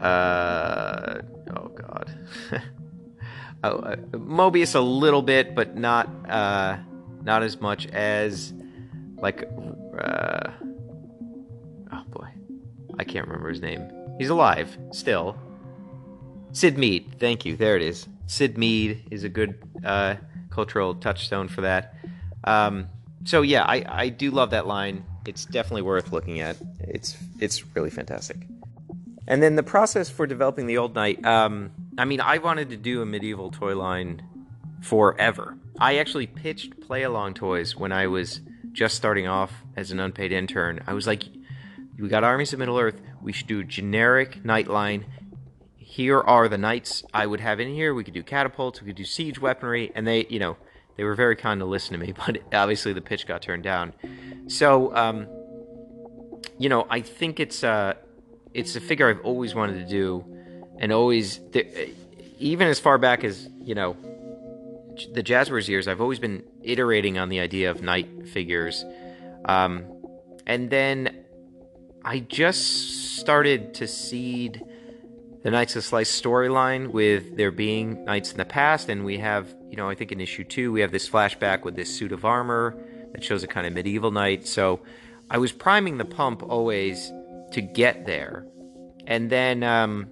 uh, 0.00 1.20
oh 1.56 1.68
god, 1.68 2.18
oh, 3.64 3.68
uh, 3.78 3.96
Moebius 4.12 4.74
a 4.74 4.80
little 4.80 5.22
bit, 5.22 5.54
but 5.54 5.76
not 5.76 6.08
uh, 6.28 6.78
not 7.22 7.42
as 7.42 7.60
much 7.60 7.86
as 7.88 8.54
like 9.16 9.48
uh, 10.00 10.50
oh 11.92 12.04
boy, 12.10 12.28
I 12.98 13.04
can't 13.04 13.26
remember 13.26 13.50
his 13.50 13.60
name. 13.60 13.90
He's 14.18 14.30
alive 14.30 14.76
still. 14.92 15.36
Syd 16.54 16.78
Mead, 16.78 17.16
thank 17.18 17.44
you. 17.44 17.56
There 17.56 17.74
it 17.74 17.82
is. 17.82 18.06
Syd 18.26 18.56
Mead 18.56 19.08
is 19.10 19.24
a 19.24 19.28
good 19.28 19.58
uh, 19.84 20.14
cultural 20.50 20.94
touchstone 20.94 21.48
for 21.48 21.62
that. 21.62 21.96
Um, 22.44 22.86
so 23.24 23.42
yeah, 23.42 23.64
I, 23.64 23.84
I 23.88 24.08
do 24.08 24.30
love 24.30 24.50
that 24.50 24.64
line. 24.64 25.04
It's 25.26 25.44
definitely 25.44 25.82
worth 25.82 26.12
looking 26.12 26.40
at. 26.40 26.56
It's 26.78 27.16
it's 27.40 27.66
really 27.74 27.90
fantastic. 27.90 28.46
And 29.26 29.42
then 29.42 29.56
the 29.56 29.64
process 29.64 30.08
for 30.08 30.28
developing 30.28 30.66
the 30.66 30.78
Old 30.78 30.94
Knight. 30.94 31.24
Um, 31.24 31.72
I 31.98 32.04
mean, 32.04 32.20
I 32.20 32.38
wanted 32.38 32.70
to 32.70 32.76
do 32.76 33.02
a 33.02 33.06
medieval 33.06 33.50
toy 33.50 33.74
line 33.74 34.22
forever. 34.80 35.58
I 35.80 35.96
actually 35.96 36.28
pitched 36.28 36.80
Play 36.80 37.02
Along 37.02 37.34
Toys 37.34 37.74
when 37.74 37.90
I 37.90 38.06
was 38.06 38.40
just 38.70 38.94
starting 38.94 39.26
off 39.26 39.50
as 39.76 39.90
an 39.90 39.98
unpaid 39.98 40.30
intern. 40.30 40.84
I 40.86 40.92
was 40.92 41.06
like, 41.06 41.24
we 41.98 42.08
got 42.08 42.22
Armies 42.22 42.52
of 42.52 42.60
Middle 42.60 42.78
Earth. 42.78 43.00
We 43.22 43.32
should 43.32 43.48
do 43.48 43.60
a 43.60 43.64
generic 43.64 44.44
knight 44.44 44.68
line. 44.68 45.06
Here 45.94 46.20
are 46.20 46.48
the 46.48 46.58
knights 46.58 47.04
I 47.14 47.24
would 47.24 47.38
have 47.38 47.60
in 47.60 47.72
here. 47.72 47.94
We 47.94 48.02
could 48.02 48.14
do 48.14 48.24
catapults. 48.24 48.80
We 48.80 48.88
could 48.88 48.96
do 48.96 49.04
siege 49.04 49.40
weaponry. 49.40 49.92
And 49.94 50.04
they, 50.04 50.26
you 50.28 50.40
know, 50.40 50.56
they 50.96 51.04
were 51.04 51.14
very 51.14 51.36
kind 51.36 51.60
to 51.60 51.66
listen 51.66 51.92
to 51.92 52.04
me, 52.04 52.12
but 52.26 52.38
obviously 52.52 52.92
the 52.92 53.00
pitch 53.00 53.28
got 53.28 53.42
turned 53.42 53.62
down. 53.62 53.92
So, 54.48 54.92
um, 54.96 55.28
you 56.58 56.68
know, 56.68 56.84
I 56.90 57.00
think 57.00 57.38
it's 57.38 57.62
uh, 57.62 57.94
it's 58.52 58.74
a 58.74 58.80
figure 58.80 59.08
I've 59.08 59.20
always 59.20 59.54
wanted 59.54 59.74
to 59.74 59.88
do, 59.88 60.24
and 60.78 60.90
always, 60.90 61.38
even 62.40 62.66
as 62.66 62.80
far 62.80 62.98
back 62.98 63.22
as 63.22 63.48
you 63.62 63.76
know, 63.76 63.96
the 65.12 65.22
Jazwares 65.22 65.68
years, 65.68 65.86
I've 65.86 66.00
always 66.00 66.18
been 66.18 66.42
iterating 66.60 67.18
on 67.18 67.28
the 67.28 67.38
idea 67.38 67.70
of 67.70 67.82
knight 67.82 68.26
figures, 68.26 68.84
um, 69.44 69.84
and 70.44 70.70
then 70.70 71.24
I 72.04 72.18
just 72.18 73.16
started 73.20 73.74
to 73.74 73.86
seed 73.86 74.60
the 75.44 75.50
Knights 75.50 75.76
of 75.76 75.84
Slice 75.84 76.10
storyline 76.10 76.90
with 76.90 77.36
there 77.36 77.50
being 77.50 78.02
knights 78.06 78.32
in 78.32 78.38
the 78.38 78.46
past, 78.46 78.88
and 78.88 79.04
we 79.04 79.18
have, 79.18 79.54
you 79.68 79.76
know, 79.76 79.90
I 79.90 79.94
think 79.94 80.10
in 80.10 80.18
issue 80.18 80.42
two 80.42 80.72
we 80.72 80.80
have 80.80 80.90
this 80.90 81.06
flashback 81.08 81.64
with 81.64 81.76
this 81.76 81.94
suit 81.94 82.12
of 82.12 82.24
armor 82.24 82.74
that 83.12 83.22
shows 83.22 83.44
a 83.44 83.46
kind 83.46 83.66
of 83.66 83.74
medieval 83.74 84.10
knight. 84.10 84.46
So 84.48 84.80
I 85.28 85.36
was 85.36 85.52
priming 85.52 85.98
the 85.98 86.06
pump 86.06 86.42
always 86.42 87.12
to 87.52 87.60
get 87.60 88.06
there. 88.06 88.46
And 89.06 89.28
then, 89.28 89.62
um, 89.62 90.08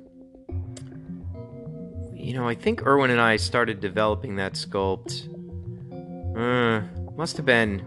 you 2.15 2.35
know, 2.35 2.47
I 2.47 2.55
think 2.55 2.87
Irwin 2.87 3.11
and 3.11 3.21
I 3.21 3.37
started 3.37 3.81
developing 3.81 4.37
that 4.37 4.53
sculpt. 4.53 5.29
Uh, 6.37 6.83
must 7.17 7.39
have 7.39 7.47
been 7.47 7.81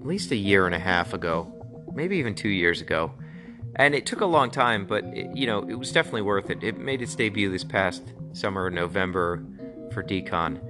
at 0.00 0.06
least 0.06 0.30
a 0.30 0.36
year 0.36 0.64
and 0.64 0.74
a 0.74 0.78
half 0.78 1.12
ago, 1.12 1.52
maybe 1.92 2.16
even 2.16 2.34
two 2.34 2.48
years 2.48 2.80
ago. 2.80 3.12
And 3.76 3.94
it 3.94 4.06
took 4.06 4.20
a 4.20 4.26
long 4.26 4.50
time, 4.50 4.86
but 4.86 5.04
it, 5.04 5.36
you 5.36 5.46
know, 5.46 5.62
it 5.68 5.74
was 5.74 5.92
definitely 5.92 6.22
worth 6.22 6.50
it. 6.50 6.62
It 6.64 6.78
made 6.78 7.02
its 7.02 7.14
debut 7.14 7.50
this 7.50 7.64
past 7.64 8.02
summer, 8.32 8.70
November, 8.70 9.44
for 9.92 10.02
Decon. 10.02 10.60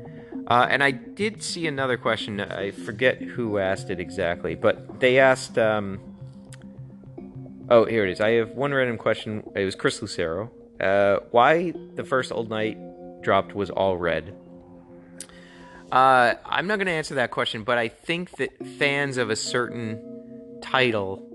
Uh, 0.47 0.67
and 0.71 0.83
I 0.83 0.91
did 0.91 1.43
see 1.43 1.67
another 1.67 1.97
question. 1.97 2.41
I 2.41 2.71
forget 2.71 3.21
who 3.21 3.59
asked 3.59 3.91
it 3.91 4.01
exactly, 4.01 4.55
but 4.55 5.01
they 5.01 5.19
asked. 5.19 5.59
Um, 5.59 6.01
Oh, 7.71 7.85
here 7.85 8.07
it 8.07 8.11
is. 8.11 8.21
I 8.21 8.31
have 8.31 8.53
one 8.53 8.73
random 8.73 8.97
question. 8.97 9.43
It 9.55 9.65
was 9.65 9.75
Chris 9.75 10.01
Lucero. 10.01 10.51
Uh, 10.81 11.19
why 11.33 11.75
the 11.97 12.05
first 12.05 12.33
Old 12.33 12.49
Knight 12.49 12.79
dropped 13.21 13.55
was 13.55 13.69
all 13.69 13.99
red? 13.99 14.35
Uh, 15.93 16.35
I'm 16.47 16.67
not 16.67 16.77
going 16.77 16.87
to 16.87 16.93
answer 16.93 17.17
that 17.17 17.31
question, 17.31 17.65
but 17.65 17.77
I 17.77 17.89
think 17.89 18.31
that 18.39 18.51
fans 18.79 19.19
of 19.19 19.29
a 19.29 19.37
certain 19.37 20.59
title 20.63 21.27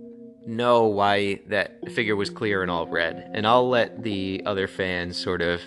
know 0.46 0.86
why 0.86 1.42
that 1.48 1.92
figure 1.92 2.16
was 2.16 2.30
clear 2.30 2.62
and 2.62 2.72
all 2.72 2.88
red, 2.88 3.32
and 3.34 3.48
I'll 3.48 3.70
let 3.70 4.04
the 4.04 4.44
other 4.46 4.68
fans 4.68 5.18
sort 5.18 5.42
of 5.42 5.62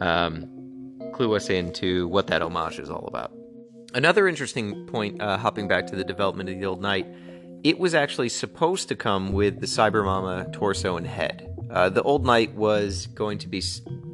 um, 0.00 1.00
clue 1.12 1.34
us 1.34 1.50
into 1.50 2.08
what 2.08 2.26
that 2.28 2.42
homage 2.42 2.78
is 2.78 2.90
all 2.90 3.06
about. 3.06 3.32
Another 3.94 4.28
interesting 4.28 4.86
point, 4.86 5.20
uh, 5.20 5.38
hopping 5.38 5.66
back 5.66 5.86
to 5.88 5.96
the 5.96 6.04
development 6.04 6.48
of 6.50 6.58
the 6.58 6.66
Old 6.66 6.82
Knight 6.82 7.06
it 7.64 7.78
was 7.78 7.94
actually 7.94 8.28
supposed 8.28 8.88
to 8.88 8.96
come 8.96 9.32
with 9.32 9.60
the 9.60 9.66
Cybermama 9.66 10.52
torso 10.52 10.96
and 10.96 11.06
head. 11.06 11.48
Uh, 11.70 11.88
the 11.88 12.02
Old 12.02 12.24
Knight 12.24 12.54
was 12.54 13.06
going 13.08 13.38
to 13.38 13.48
be 13.48 13.62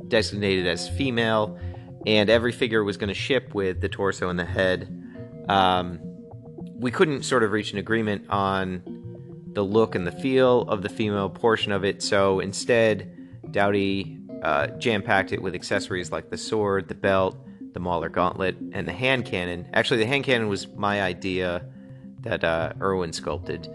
designated 0.09 0.67
as 0.67 0.88
female, 0.88 1.59
and 2.07 2.31
every 2.31 2.53
figure 2.53 2.83
was 2.83 2.97
going 2.97 3.09
to 3.09 3.14
ship 3.14 3.55
with 3.55 3.81
the 3.81 3.88
torso 3.88 4.29
and 4.29 4.38
the 4.38 4.45
head. 4.45 4.88
Um, 5.49 6.01
we 6.77 6.90
couldn't 6.90 7.23
sort 7.25 7.43
of 7.43 7.53
reach 7.53 7.73
an 7.73 7.79
agreement 7.79 8.27
on 8.31 8.83
the 9.55 9.64
look 9.64 9.95
and 9.95 10.07
the 10.07 10.12
feel 10.12 10.62
of 10.62 10.83
the 10.83 10.88
female 10.88 11.29
portion 11.29 11.73
of 11.73 11.85
it, 11.85 12.03
so 12.03 12.40
instead, 12.40 13.11
Doughty 13.51 14.19
uh, 14.43 14.67
jam 14.79 15.03
packed 15.03 15.33
it 15.33 15.40
with 15.40 15.55
accessories 15.55 16.11
like 16.11 16.31
the 16.31 16.37
sword, 16.37 16.88
the 16.88 16.95
belt, 16.95 17.37
the 17.73 17.81
Mauler 17.81 18.09
gauntlet, 18.09 18.57
and 18.73 18.87
the 18.87 18.93
hand 18.93 19.25
cannon. 19.25 19.69
Actually, 19.73 19.99
the 19.99 20.07
hand 20.07 20.25
cannon 20.25 20.49
was 20.49 20.67
my 20.69 21.03
idea 21.03 21.64
that 22.21 22.43
uh, 22.43 22.73
Irwin 22.81 23.12
sculpted. 23.12 23.69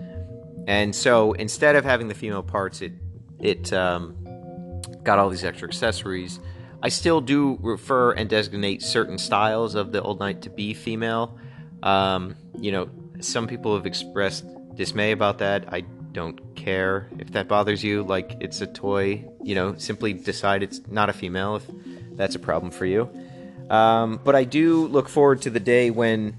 And 0.68 0.96
so 0.96 1.34
instead 1.34 1.76
of 1.76 1.86
having 1.86 2.08
the 2.08 2.14
female 2.14 2.44
parts, 2.44 2.82
it 2.82 2.94
it 3.40 3.72
um, 3.72 4.16
got 5.04 5.18
all 5.18 5.30
these 5.30 5.44
extra 5.44 5.68
accessories. 5.68 6.40
I 6.84 6.90
still 6.90 7.22
do 7.22 7.58
refer 7.62 8.12
and 8.12 8.30
designate 8.30 8.82
certain 8.82 9.18
styles 9.18 9.76
of 9.76 9.92
the 9.92 10.02
Old 10.02 10.20
Knight 10.20 10.42
to 10.44 10.50
be 10.50 10.74
female. 10.74 11.38
Um, 11.84 12.36
you 12.60 12.72
know, 12.72 12.90
some 13.20 13.48
people 13.48 13.76
have 13.76 13.86
expressed 13.86 14.46
dismay 14.80 15.12
about 15.12 15.40
that. 15.40 15.66
I 15.74 15.82
don't 16.14 16.56
care 16.56 17.10
if 17.20 17.34
that 17.34 17.50
bothers 17.50 17.84
you. 17.84 18.02
Like, 18.02 18.38
it's 18.40 18.62
a 18.62 18.66
toy. 18.66 19.26
You 19.44 19.54
know, 19.54 19.76
simply 19.76 20.14
decide 20.14 20.64
it's 20.64 20.82
not 20.88 21.10
a 21.10 21.14
female 21.14 21.58
if 21.58 21.66
that's 22.14 22.36
a 22.36 22.40
problem 22.40 22.72
for 22.72 22.86
you. 22.86 23.10
Um, 23.70 24.22
but 24.24 24.36
I 24.36 24.46
do 24.46 24.88
look 24.88 25.10
forward 25.10 25.42
to 25.44 25.50
the 25.50 25.60
day 25.60 25.92
when 25.92 26.38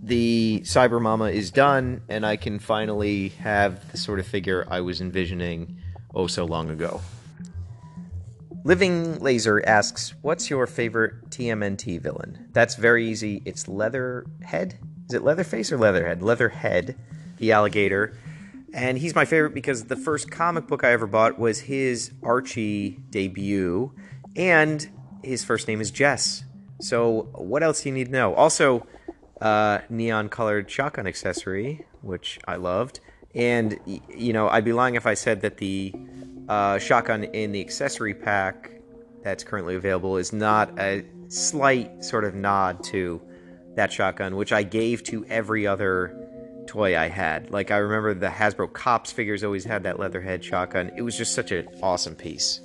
the 0.00 0.62
Cyber 0.64 1.02
Mama 1.02 1.26
is 1.26 1.50
done, 1.50 2.02
and 2.08 2.24
I 2.24 2.36
can 2.36 2.60
finally 2.60 3.30
have 3.40 3.90
the 3.90 3.98
sort 3.98 4.20
of 4.20 4.26
figure 4.26 4.66
I 4.70 4.80
was 4.80 5.00
envisioning 5.00 5.76
oh 6.14 6.28
so 6.28 6.44
long 6.44 6.70
ago. 6.70 7.00
Living 8.64 9.18
Laser 9.18 9.62
asks, 9.66 10.14
What's 10.22 10.48
your 10.48 10.66
favorite 10.68 11.30
TMNT 11.30 12.00
villain? 12.00 12.48
That's 12.52 12.76
very 12.76 13.08
easy. 13.08 13.42
It's 13.44 13.66
Leatherhead. 13.66 14.78
Is 15.08 15.14
it 15.14 15.24
Leatherface 15.24 15.72
or 15.72 15.78
Leatherhead? 15.78 16.22
Leatherhead, 16.22 16.94
the 17.40 17.52
alligator. 17.52 18.16
And 18.72 18.96
he's 18.98 19.16
my 19.16 19.24
favorite 19.24 19.52
because 19.52 19.86
the 19.86 19.96
first 19.96 20.30
comic 20.30 20.68
book 20.68 20.84
I 20.84 20.92
ever 20.92 21.08
bought 21.08 21.38
was 21.38 21.60
his 21.60 22.12
Archie 22.22 23.00
debut, 23.10 23.92
and 24.36 24.88
his 25.24 25.42
first 25.42 25.66
name 25.66 25.80
is 25.80 25.90
Jess. 25.90 26.44
So, 26.80 27.28
what 27.34 27.64
else 27.64 27.82
do 27.82 27.88
you 27.88 27.94
need 27.94 28.06
to 28.06 28.12
know? 28.12 28.32
Also, 28.34 28.86
uh, 29.40 29.80
neon 29.88 30.28
colored 30.28 30.70
shotgun 30.70 31.08
accessory, 31.08 31.84
which 32.02 32.38
I 32.46 32.56
loved. 32.56 33.00
And, 33.34 33.78
you 33.86 34.32
know, 34.32 34.48
I'd 34.48 34.64
be 34.64 34.72
lying 34.72 34.94
if 34.94 35.06
I 35.06 35.14
said 35.14 35.40
that 35.42 35.56
the 35.56 35.92
uh, 36.48 36.78
shotgun 36.78 37.24
in 37.24 37.52
the 37.52 37.60
accessory 37.60 38.14
pack 38.14 38.70
that's 39.22 39.44
currently 39.44 39.76
available 39.76 40.16
is 40.16 40.32
not 40.32 40.78
a 40.78 41.04
slight 41.28 42.04
sort 42.04 42.24
of 42.24 42.34
nod 42.34 42.82
to 42.84 43.20
that 43.76 43.92
shotgun, 43.92 44.36
which 44.36 44.52
I 44.52 44.62
gave 44.62 45.02
to 45.04 45.24
every 45.26 45.66
other 45.66 46.29
toy 46.70 46.96
I 46.96 47.08
had. 47.08 47.50
Like 47.50 47.72
I 47.72 47.78
remember 47.78 48.14
the 48.14 48.28
Hasbro 48.28 48.72
Cops 48.72 49.10
figures 49.10 49.42
always 49.42 49.64
had 49.64 49.82
that 49.82 49.98
leatherhead 49.98 50.44
shotgun. 50.44 50.92
It 50.96 51.02
was 51.02 51.18
just 51.18 51.34
such 51.34 51.50
an 51.50 51.66
awesome 51.82 52.14
piece. 52.14 52.60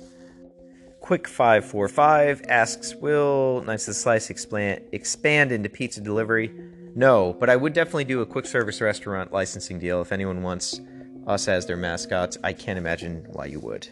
Quick 1.00 1.26
five 1.26 1.64
four 1.64 1.88
five 1.88 2.40
asks, 2.48 2.94
"Will 2.94 3.58
of 3.58 3.66
the 3.66 3.78
Slice 3.78 4.30
expand 4.30 4.82
expand 4.92 5.50
into 5.50 5.68
pizza 5.68 6.00
delivery?" 6.00 6.52
No, 6.94 7.36
but 7.38 7.50
I 7.50 7.56
would 7.56 7.72
definitely 7.72 8.04
do 8.04 8.20
a 8.20 8.26
quick 8.26 8.46
service 8.46 8.80
restaurant 8.80 9.32
licensing 9.32 9.80
deal 9.80 10.00
if 10.00 10.12
anyone 10.12 10.42
wants 10.42 10.80
us 11.26 11.48
as 11.48 11.66
their 11.66 11.76
mascots. 11.76 12.38
I 12.44 12.52
can't 12.52 12.78
imagine 12.78 13.26
why 13.32 13.46
you 13.46 13.58
would. 13.58 13.88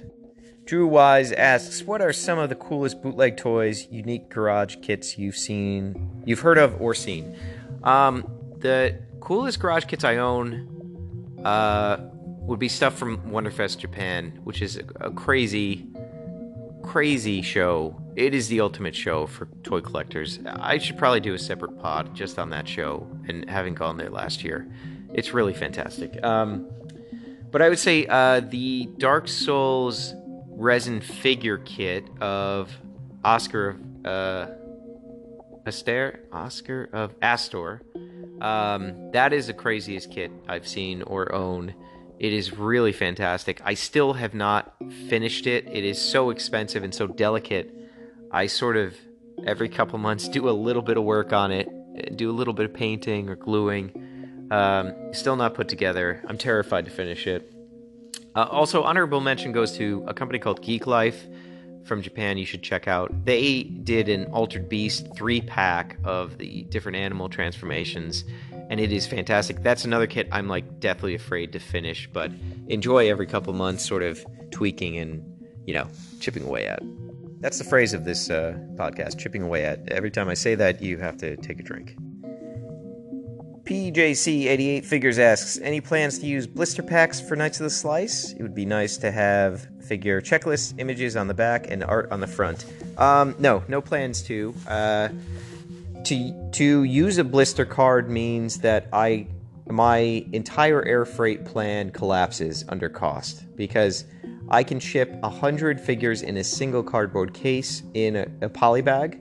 Drew 0.65 0.87
Wise 0.87 1.33
asks, 1.33 1.83
"What 1.83 2.01
are 2.01 2.13
some 2.13 2.39
of 2.39 2.49
the 2.51 2.55
coolest 2.55 3.03
bootleg 3.03 3.37
toys, 3.37 3.89
unique 3.91 4.29
garage 4.31 4.77
kits 4.81 5.19
you've 5.19 5.37
seen, 5.37 6.23
you've 6.25 6.41
heard 6.41 6.59
of, 6.59 6.81
or 6.81 6.95
seen?" 6.95 7.37
Um, 7.83 8.25
the 8.61 8.95
coolest 9.25 9.59
garage 9.59 9.87
kits 9.87 10.05
I 10.05 10.19
own 10.19 11.41
uh, 11.45 11.97
would 12.43 12.59
be 12.59 12.69
stuff 12.69 12.97
from 12.97 13.19
Wonderfest 13.31 13.79
Japan, 13.79 14.39
which 14.45 14.61
is 14.61 14.77
a, 14.77 15.07
a 15.07 15.11
crazy, 15.11 15.87
crazy 16.83 17.41
show. 17.41 17.99
It 18.17 18.35
is 18.35 18.49
the 18.49 18.61
ultimate 18.61 18.95
show 18.95 19.27
for 19.27 19.47
toy 19.63 19.81
collectors. 19.81 20.39
I 20.47 20.77
should 20.79 20.99
probably 20.99 21.21
do 21.21 21.33
a 21.33 21.39
separate 21.39 21.79
pod 21.81 22.15
just 22.15 22.39
on 22.39 22.51
that 22.51 22.69
show, 22.69 23.09
and 23.27 23.49
having 23.49 23.75
gone 23.75 23.97
there 23.97 24.11
last 24.11 24.45
year, 24.45 24.71
it's 25.15 25.33
really 25.33 25.55
fantastic. 25.55 26.23
Um, 26.23 26.71
but 27.51 27.63
I 27.63 27.71
would 27.71 27.79
say 27.79 28.07
uh, 28.07 28.41
the 28.41 28.91
Dark 28.99 29.27
Souls 29.27 30.13
resin 30.51 31.01
figure 31.01 31.59
kit 31.59 32.05
of 32.21 32.71
Oscar 33.25 33.81
uh, 34.05 34.49
Aster, 35.67 36.21
Oscar 36.31 36.91
of 36.93 37.15
Astor. 37.23 37.81
Um, 38.45 39.11
that 39.13 39.33
is 39.33 39.47
the 39.47 39.55
craziest 39.55 40.11
kit 40.11 40.31
I've 40.47 40.69
seen 40.69 41.01
or 41.03 41.35
own. 41.35 41.75
It 42.19 42.35
is 42.35 42.53
really 42.53 42.93
fantastic. 42.93 43.63
I 43.65 43.73
still 43.73 44.13
have 44.13 44.35
not 44.35 44.75
finished 45.09 45.47
it. 45.47 45.67
It 45.67 45.83
is 45.83 45.99
so 45.99 46.29
expensive 46.29 46.85
and 46.85 46.95
so 46.95 47.07
delicate. 47.07 47.75
I 48.31 48.47
sort 48.47 48.77
of 48.77 48.95
every 49.47 49.71
couple 49.71 49.99
months 49.99 50.29
do 50.39 50.51
a 50.51 50.53
little 50.53 50.83
bit 50.83 50.99
of 50.99 51.05
work 51.05 51.33
on 51.33 51.53
it, 51.53 52.17
do 52.17 52.31
a 52.31 52.37
little 52.37 52.53
bit 52.53 52.67
of 52.67 52.75
painting 52.75 53.31
or 53.31 53.37
gluing. 53.37 54.49
Um, 54.51 54.93
still 55.15 55.37
not 55.37 55.55
put 55.55 55.69
together. 55.69 56.23
I'm 56.29 56.37
terrified 56.37 56.85
to 56.85 56.91
finish 56.91 57.27
it. 57.27 57.51
Uh, 58.37 58.43
also, 58.51 58.83
honorable 58.83 59.23
mention 59.23 59.53
goes 59.53 59.73
to 59.79 60.05
a 60.07 60.13
company 60.13 60.39
called 60.39 60.61
Geek 60.61 60.87
Life 60.87 61.27
from 61.85 62.03
Japan. 62.03 62.39
You 62.39 62.47
should 62.47 62.63
check 62.63 62.89
out. 62.89 63.13
They 63.25 63.63
did 63.63 64.09
an 64.09 64.27
Altered 64.27 64.69
Beast 64.69 65.09
three 65.15 65.41
pack 65.41 65.99
of 66.05 66.39
the 66.39 66.65
different 66.65 66.97
animal 66.97 67.29
transformations, 67.29 68.25
and 68.71 68.81
it 68.81 68.93
is 68.93 69.07
fantastic. 69.07 69.63
That's 69.63 69.85
another 69.85 70.07
kit 70.07 70.29
I'm 70.33 70.49
like 70.49 70.81
deathly 70.81 71.15
afraid 71.15 71.53
to 71.53 71.59
finish, 71.59 72.09
but 72.13 72.31
enjoy 72.69 73.11
every 73.11 73.27
couple 73.27 73.53
months, 73.53 73.85
sort 73.87 74.03
of 74.03 74.25
tweaking 74.51 74.99
and 74.99 75.23
you 75.67 75.75
know 75.75 75.89
chipping 76.21 76.45
away 76.45 76.67
at. 76.67 76.81
That's 77.41 77.59
the 77.59 77.65
phrase 77.65 77.93
of 77.93 78.05
this 78.05 78.31
uh, 78.31 78.59
podcast: 78.75 79.19
chipping 79.19 79.43
away 79.43 79.65
at. 79.65 79.89
Every 79.91 80.11
time 80.11 80.29
I 80.29 80.35
say 80.35 80.55
that, 80.55 80.83
you 80.83 80.99
have 80.99 81.17
to 81.19 81.37
take 81.37 81.61
a 81.61 81.63
drink. 81.63 81.97
PJC88 83.65 84.85
Figures 84.85 85.19
asks, 85.19 85.59
any 85.63 85.81
plans 85.81 86.19
to 86.19 86.27
use 86.27 86.47
blister 86.47 86.83
packs 86.83 87.19
for 87.19 87.35
Knights 87.35 87.61
of 87.61 87.65
the 87.65 87.71
Slice? 87.71 88.33
It 88.33 88.43
would 88.43 88.55
be 88.55 88.67
nice 88.67 88.99
to 88.99 89.11
have 89.11 89.67
figure 89.85 90.21
checklists, 90.21 90.75
images 90.79 91.17
on 91.17 91.29
the 91.29 91.35
back, 91.35 91.71
and 91.71 91.85
art 91.85 92.11
on 92.11 92.21
the 92.21 92.27
front. 92.27 92.67
Um, 92.99 93.35
no, 93.39 93.63
no 93.69 93.81
plans 93.81 94.23
to. 94.23 94.55
Uh, 94.67 95.09
to 96.05 96.51
to 96.53 96.85
use 96.85 97.19
a 97.19 97.25
blister 97.25 97.65
card 97.65 98.11
means 98.11 98.59
that 98.59 98.89
I 98.93 99.27
my 99.71 100.25
entire 100.33 100.85
air 100.85 101.05
freight 101.05 101.45
plan 101.45 101.91
collapses 101.91 102.65
under 102.69 102.89
cost 102.89 103.45
because 103.57 104.05
I 104.51 104.63
can 104.63 104.79
ship 104.79 105.23
hundred 105.23 105.81
figures 105.81 106.23
in 106.23 106.37
a 106.37 106.45
single 106.45 106.83
cardboard 106.83 107.33
case 107.33 107.83
in 107.95 108.17
a, 108.17 108.27
a 108.43 108.49
poly 108.49 108.83
bag. 108.83 109.21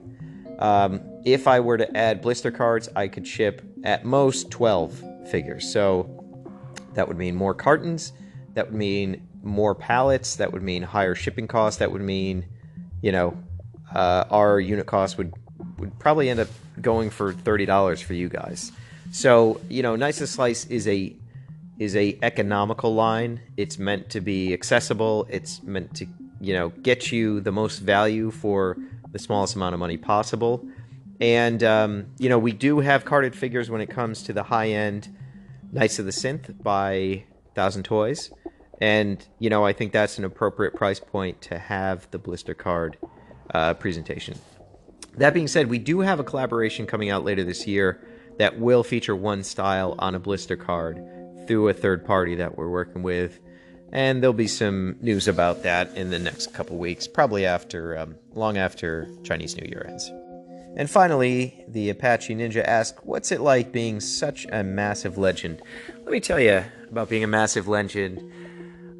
Um, 0.59 1.01
if 1.25 1.47
I 1.47 1.59
were 1.59 1.77
to 1.77 1.97
add 1.97 2.21
blister 2.21 2.51
cards, 2.51 2.89
I 2.95 3.07
could 3.07 3.25
ship 3.25 3.61
at 3.83 4.03
most 4.03 4.51
12 4.51 5.29
figures. 5.29 5.71
So 5.71 6.09
that 6.93 7.07
would 7.07 7.17
mean 7.17 7.35
more 7.35 7.53
cartons. 7.53 8.11
That 8.53 8.67
would 8.67 8.75
mean 8.75 9.27
more 9.43 9.75
pallets. 9.75 10.37
That 10.37 10.53
would 10.53 10.63
mean 10.63 10.83
higher 10.83 11.15
shipping 11.15 11.47
costs. 11.47 11.79
That 11.79 11.91
would 11.91 12.01
mean, 12.01 12.45
you 13.01 13.11
know, 13.11 13.37
uh, 13.93 14.25
our 14.29 14.59
unit 14.59 14.85
cost 14.85 15.17
would 15.17 15.33
would 15.77 15.97
probably 15.99 16.29
end 16.29 16.39
up 16.39 16.47
going 16.81 17.09
for 17.09 17.33
thirty 17.33 17.65
dollars 17.65 18.01
for 18.01 18.13
you 18.13 18.29
guys. 18.29 18.71
So 19.11 19.61
you 19.69 19.83
know, 19.83 19.95
Nice 19.95 20.17
Slice 20.17 20.65
is 20.65 20.87
a 20.87 21.15
is 21.79 21.95
a 21.95 22.17
economical 22.21 22.93
line. 22.93 23.41
It's 23.57 23.77
meant 23.77 24.09
to 24.11 24.21
be 24.21 24.53
accessible. 24.53 25.27
It's 25.29 25.61
meant 25.63 25.95
to 25.95 26.07
you 26.39 26.53
know 26.53 26.69
get 26.69 27.11
you 27.11 27.39
the 27.41 27.51
most 27.51 27.79
value 27.79 28.31
for 28.31 28.77
the 29.11 29.19
smallest 29.19 29.55
amount 29.55 29.73
of 29.73 29.79
money 29.79 29.97
possible. 29.97 30.65
And 31.19 31.63
um, 31.63 32.07
you 32.17 32.29
know, 32.29 32.39
we 32.39 32.51
do 32.51 32.79
have 32.79 33.05
carded 33.05 33.35
figures 33.35 33.69
when 33.69 33.81
it 33.81 33.89
comes 33.89 34.23
to 34.23 34.33
the 34.33 34.43
high 34.43 34.69
end 34.69 35.15
Knights 35.71 35.99
of 35.99 36.05
the 36.05 36.11
Synth 36.11 36.61
by 36.61 37.23
Thousand 37.55 37.83
Toys. 37.83 38.31
And 38.83 39.25
you 39.39 39.49
know, 39.49 39.63
I 39.63 39.71
think 39.71 39.93
that's 39.93 40.17
an 40.17 40.25
appropriate 40.25 40.75
price 40.75 40.99
point 40.99 41.39
to 41.43 41.57
have 41.57 42.11
the 42.11 42.19
blister 42.19 42.53
card 42.53 42.97
uh, 43.53 43.75
presentation. 43.75 44.37
That 45.15 45.33
being 45.33 45.47
said, 45.47 45.69
we 45.69 45.79
do 45.79 46.01
have 46.01 46.19
a 46.19 46.23
collaboration 46.23 46.85
coming 46.85 47.09
out 47.09 47.23
later 47.23 47.45
this 47.45 47.65
year 47.65 48.05
that 48.39 48.59
will 48.59 48.83
feature 48.83 49.15
one 49.15 49.41
style 49.45 49.95
on 49.99 50.15
a 50.15 50.19
blister 50.19 50.57
card 50.57 51.01
through 51.47 51.69
a 51.69 51.73
third 51.73 52.03
party 52.03 52.35
that 52.35 52.57
we're 52.57 52.67
working 52.67 53.03
with. 53.03 53.39
And 53.93 54.21
there'll 54.21 54.33
be 54.33 54.47
some 54.47 54.97
news 54.99 55.29
about 55.29 55.63
that 55.63 55.95
in 55.95 56.09
the 56.09 56.19
next 56.19 56.53
couple 56.53 56.77
weeks, 56.77 57.07
probably 57.07 57.45
after, 57.45 57.97
um, 57.97 58.15
long 58.33 58.57
after 58.57 59.07
Chinese 59.23 59.55
New 59.55 59.65
Year 59.65 59.85
ends. 59.87 60.11
And 60.75 60.89
finally, 60.89 61.63
the 61.69 61.89
Apache 61.89 62.35
Ninja 62.35 62.65
asks, 62.65 62.99
What's 63.03 63.31
it 63.31 63.39
like 63.39 63.71
being 63.71 64.01
such 64.01 64.45
a 64.51 64.61
massive 64.61 65.17
legend? 65.17 65.61
Let 65.99 66.11
me 66.11 66.19
tell 66.19 66.39
you 66.39 66.65
about 66.91 67.07
being 67.07 67.23
a 67.23 67.27
massive 67.27 67.69
legend. 67.69 68.42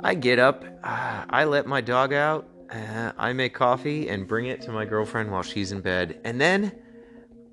I 0.05 0.15
get 0.15 0.37
up, 0.37 0.65
uh, 0.83 1.23
I 1.29 1.45
let 1.45 1.65
my 1.65 1.79
dog 1.79 2.11
out, 2.11 2.45
uh, 2.69 3.13
I 3.17 3.31
make 3.31 3.53
coffee 3.53 4.09
and 4.09 4.27
bring 4.27 4.47
it 4.47 4.61
to 4.63 4.71
my 4.71 4.83
girlfriend 4.83 5.31
while 5.31 5.43
she's 5.43 5.71
in 5.71 5.79
bed. 5.79 6.19
And 6.25 6.41
then 6.41 6.73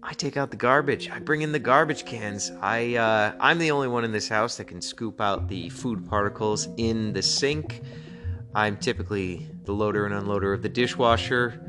I 0.03 0.15
take 0.15 0.37
out 0.37 0.51
the 0.51 0.57
garbage. 0.57 1.09
I 1.11 1.21
bring 1.21 1.43
in 1.43 1.53
the 1.53 1.61
garbage 1.61 2.05
cans. 2.05 2.51
I 2.61 2.97
uh, 2.97 3.35
I'm 3.39 3.59
the 3.59 3.71
only 3.71 3.87
one 3.87 4.05
in 4.05 4.11
this 4.11 4.29
house 4.29 4.57
that 4.57 4.65
can 4.65 4.81
scoop 4.81 5.21
out 5.21 5.47
the 5.47 5.69
food 5.69 6.09
particles 6.09 6.67
in 6.77 7.13
the 7.13 7.23
sink. 7.23 7.83
I'm 8.53 8.77
typically 8.79 9.49
the 9.65 9.73
loader 9.73 10.05
and 10.07 10.15
unloader 10.15 10.53
of 10.53 10.63
the 10.63 10.69
dishwasher. 10.69 11.63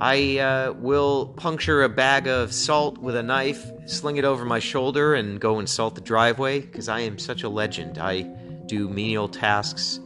I 0.00 0.38
uh, 0.38 0.72
will 0.72 1.28
puncture 1.36 1.84
a 1.84 1.88
bag 1.88 2.26
of 2.26 2.52
salt 2.52 2.98
with 2.98 3.14
a 3.14 3.22
knife, 3.22 3.70
sling 3.86 4.16
it 4.16 4.24
over 4.24 4.44
my 4.44 4.58
shoulder, 4.58 5.14
and 5.14 5.38
go 5.40 5.60
and 5.60 5.68
salt 5.68 5.94
the 5.94 6.00
driveway 6.00 6.60
because 6.60 6.88
I 6.88 7.00
am 7.00 7.18
such 7.18 7.44
a 7.44 7.48
legend. 7.48 7.98
I 7.98 8.22
do 8.66 8.88
menial 8.88 9.28
tasks 9.28 10.00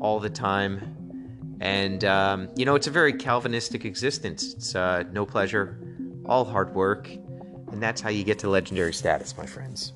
all 0.00 0.20
the 0.20 0.30
time. 0.30 1.58
And, 1.60 2.04
um, 2.04 2.48
you 2.56 2.64
know, 2.64 2.74
it's 2.74 2.86
a 2.86 2.90
very 2.90 3.12
Calvinistic 3.12 3.84
existence. 3.84 4.54
It's 4.54 4.74
uh, 4.74 5.04
no 5.10 5.26
pleasure, 5.26 5.78
all 6.24 6.44
hard 6.44 6.74
work. 6.74 7.08
And 7.08 7.82
that's 7.82 8.00
how 8.00 8.10
you 8.10 8.24
get 8.24 8.38
to 8.40 8.48
legendary 8.48 8.92
status, 8.92 9.36
my 9.36 9.46
friends. 9.46 9.92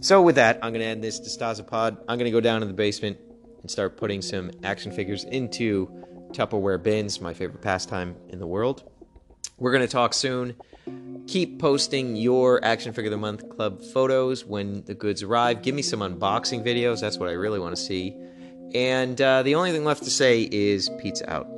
So, 0.00 0.20
with 0.20 0.34
that, 0.34 0.56
I'm 0.62 0.72
going 0.72 0.80
to 0.80 0.86
end 0.86 1.02
this 1.02 1.20
DeStasa 1.20 1.66
pod. 1.66 1.96
I'm 2.08 2.18
going 2.18 2.26
to 2.26 2.30
go 2.30 2.40
down 2.40 2.62
in 2.62 2.68
the 2.68 2.74
basement 2.74 3.18
and 3.62 3.70
start 3.70 3.96
putting 3.96 4.20
some 4.20 4.50
action 4.62 4.92
figures 4.92 5.24
into 5.24 5.88
Tupperware 6.32 6.82
bins, 6.82 7.20
my 7.20 7.32
favorite 7.32 7.62
pastime 7.62 8.14
in 8.28 8.38
the 8.38 8.46
world. 8.46 8.90
We're 9.58 9.72
going 9.72 9.86
to 9.86 9.90
talk 9.90 10.12
soon. 10.12 10.54
Keep 11.26 11.58
posting 11.58 12.14
your 12.14 12.62
Action 12.64 12.92
Figure 12.92 13.08
of 13.08 13.12
the 13.12 13.16
Month 13.16 13.48
Club 13.48 13.82
photos 13.82 14.44
when 14.44 14.84
the 14.84 14.94
goods 14.94 15.22
arrive. 15.22 15.62
Give 15.62 15.74
me 15.74 15.82
some 15.82 16.00
unboxing 16.00 16.64
videos. 16.64 17.00
That's 17.00 17.18
what 17.18 17.28
I 17.28 17.32
really 17.32 17.58
want 17.58 17.74
to 17.74 17.82
see. 17.82 18.14
And 18.76 19.18
uh, 19.22 19.42
the 19.42 19.54
only 19.54 19.72
thing 19.72 19.86
left 19.86 20.04
to 20.04 20.10
say 20.10 20.46
is 20.52 20.90
pizza 20.98 21.32
out. 21.32 21.48